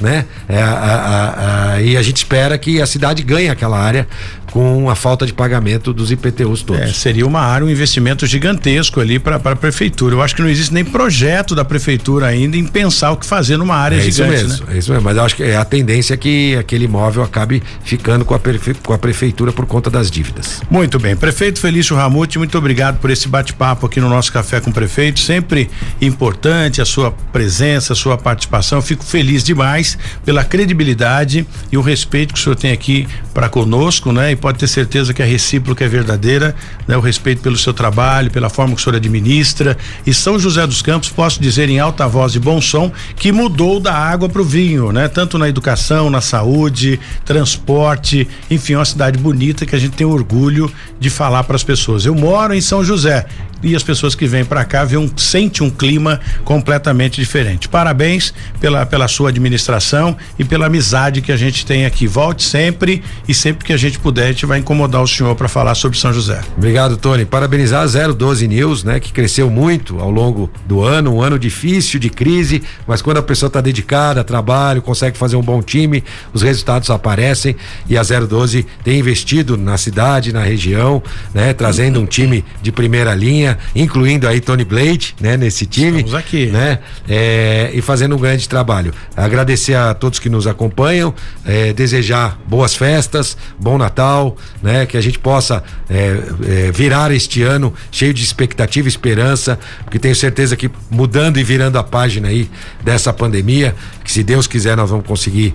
[0.00, 0.24] né?
[0.48, 4.06] É, a, a, a, e a gente espera que a cidade ganhe aquela área
[4.50, 6.82] com a falta de pagamento dos IPTUs todos.
[6.82, 10.14] É, seria uma área, um investimento gigantesco ali para a prefeitura.
[10.14, 13.56] Eu acho que não existe nem projeto da prefeitura ainda em pensar o que fazer
[13.56, 14.34] numa área é gigante.
[14.34, 14.74] Isso mesmo, né?
[14.74, 15.04] é isso mesmo.
[15.04, 18.40] Mas eu acho que é a tendência é que aquele imóvel acabe ficando com a,
[18.82, 20.60] com a prefeitura por conta das dívidas.
[20.68, 21.14] Muito bem.
[21.14, 25.20] Prefeito Felício Ramute, muito obrigado por esse bate-papo aqui no nosso Café com o Prefeito.
[25.20, 25.70] Sempre
[26.00, 28.78] importante a sua presença, a sua participação.
[28.78, 33.48] Eu fico feliz demais pela credibilidade e o respeito que o senhor tem aqui para
[33.48, 34.32] conosco, né?
[34.32, 36.54] E pode ter certeza que a recíproca é verdadeira,
[36.86, 36.96] né?
[36.96, 39.76] O respeito pelo seu trabalho, pela forma que o senhor administra.
[40.06, 43.80] E São José dos Campos, posso dizer em alta voz e bom som, que mudou
[43.80, 45.08] da água para o vinho, né?
[45.08, 50.70] Tanto na educação, na saúde, transporte, enfim, uma cidade bonita que a gente tem orgulho
[50.98, 52.04] de falar para as pessoas.
[52.04, 53.26] Eu moro em São José
[53.62, 57.68] e as pessoas que vêm para cá vê um, sente um clima completamente diferente.
[57.68, 62.06] Parabéns pela, pela sua administração e pela amizade que a gente tem aqui.
[62.06, 65.48] Volte sempre e sempre que a gente puder, a gente vai incomodar o senhor para
[65.48, 66.40] falar sobre São José.
[66.56, 67.24] Obrigado, Tony.
[67.24, 72.00] Parabenizar a 012 News, né, que cresceu muito ao longo do ano, um ano difícil
[72.00, 76.02] de crise, mas quando a pessoa está dedicada, trabalho, consegue fazer um bom time,
[76.32, 77.56] os resultados aparecem
[77.88, 81.02] e a 012 tem investido na cidade, na região,
[81.34, 85.98] né, trazendo um time de primeira linha incluindo aí Tony Blade, né, nesse time.
[85.98, 86.46] Estamos aqui.
[86.46, 86.78] Né?
[87.08, 88.92] É, e fazendo um grande trabalho.
[89.16, 94.86] Agradecer a todos que nos acompanham, é, desejar boas festas, bom Natal, né?
[94.86, 99.98] Que a gente possa é, é virar este ano cheio de expectativa e esperança, porque
[99.98, 102.50] tenho certeza que mudando e virando a página aí
[102.82, 103.74] dessa pandemia,
[104.04, 105.54] que se Deus quiser nós vamos conseguir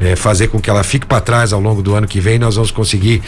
[0.00, 2.38] é, é, fazer com que ela fique para trás ao longo do ano que vem,
[2.38, 3.22] nós vamos conseguir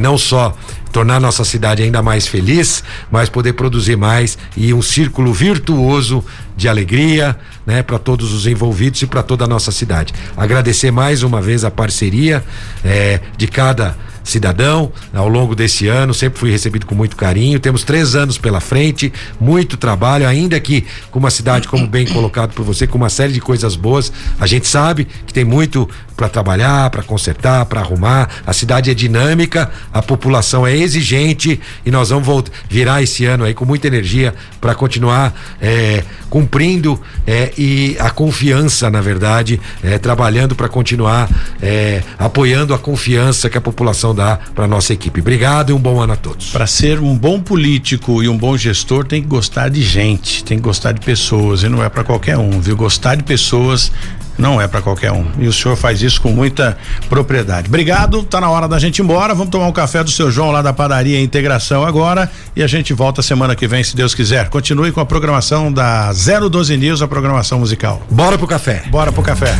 [0.00, 0.56] não só
[0.92, 6.24] tornar nossa cidade ainda mais feliz, mas poder produzir mais e um círculo virtuoso
[6.56, 7.36] de alegria,
[7.66, 10.14] né, para todos os envolvidos e para toda a nossa cidade.
[10.36, 12.42] Agradecer mais uma vez a parceria
[12.84, 13.96] é, de cada
[14.26, 17.60] cidadão ao longo desse ano, sempre fui recebido com muito carinho.
[17.60, 22.52] Temos três anos pela frente, muito trabalho, ainda que com uma cidade, como bem colocado
[22.52, 24.12] por você, com uma série de coisas boas.
[24.38, 28.28] A gente sabe que tem muito para trabalhar, para consertar, para arrumar.
[28.46, 33.44] A cidade é dinâmica, a população é exigente e nós vamos voltar, virar esse ano
[33.44, 39.98] aí com muita energia para continuar é, cumprindo é, e a confiança, na verdade, é,
[39.98, 41.28] trabalhando para continuar
[41.60, 45.20] é, apoiando a confiança que a população dá para nossa equipe.
[45.20, 46.50] Obrigado e um bom ano a todos.
[46.50, 50.58] Para ser um bom político e um bom gestor, tem que gostar de gente, tem
[50.58, 52.76] que gostar de pessoas e não é para qualquer um, viu?
[52.76, 53.92] Gostar de pessoas
[54.38, 55.26] não é para qualquer um.
[55.38, 56.76] E o senhor faz isso com muita
[57.08, 57.68] propriedade.
[57.68, 59.34] Obrigado, tá na hora da gente ir embora.
[59.34, 62.92] Vamos tomar um café do seu João lá da padaria Integração agora e a gente
[62.92, 64.48] volta semana que vem, se Deus quiser.
[64.48, 68.02] Continue com a programação da 012 News, a programação musical.
[68.10, 68.82] Bora pro café.
[68.88, 69.54] Bora pro café.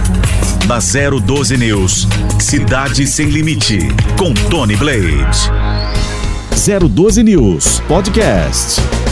[0.67, 2.09] Da 012 News,
[2.41, 3.79] Cidade Sem Limite,
[4.19, 5.51] com Tony Blade.
[6.51, 9.06] 012 News Podcast.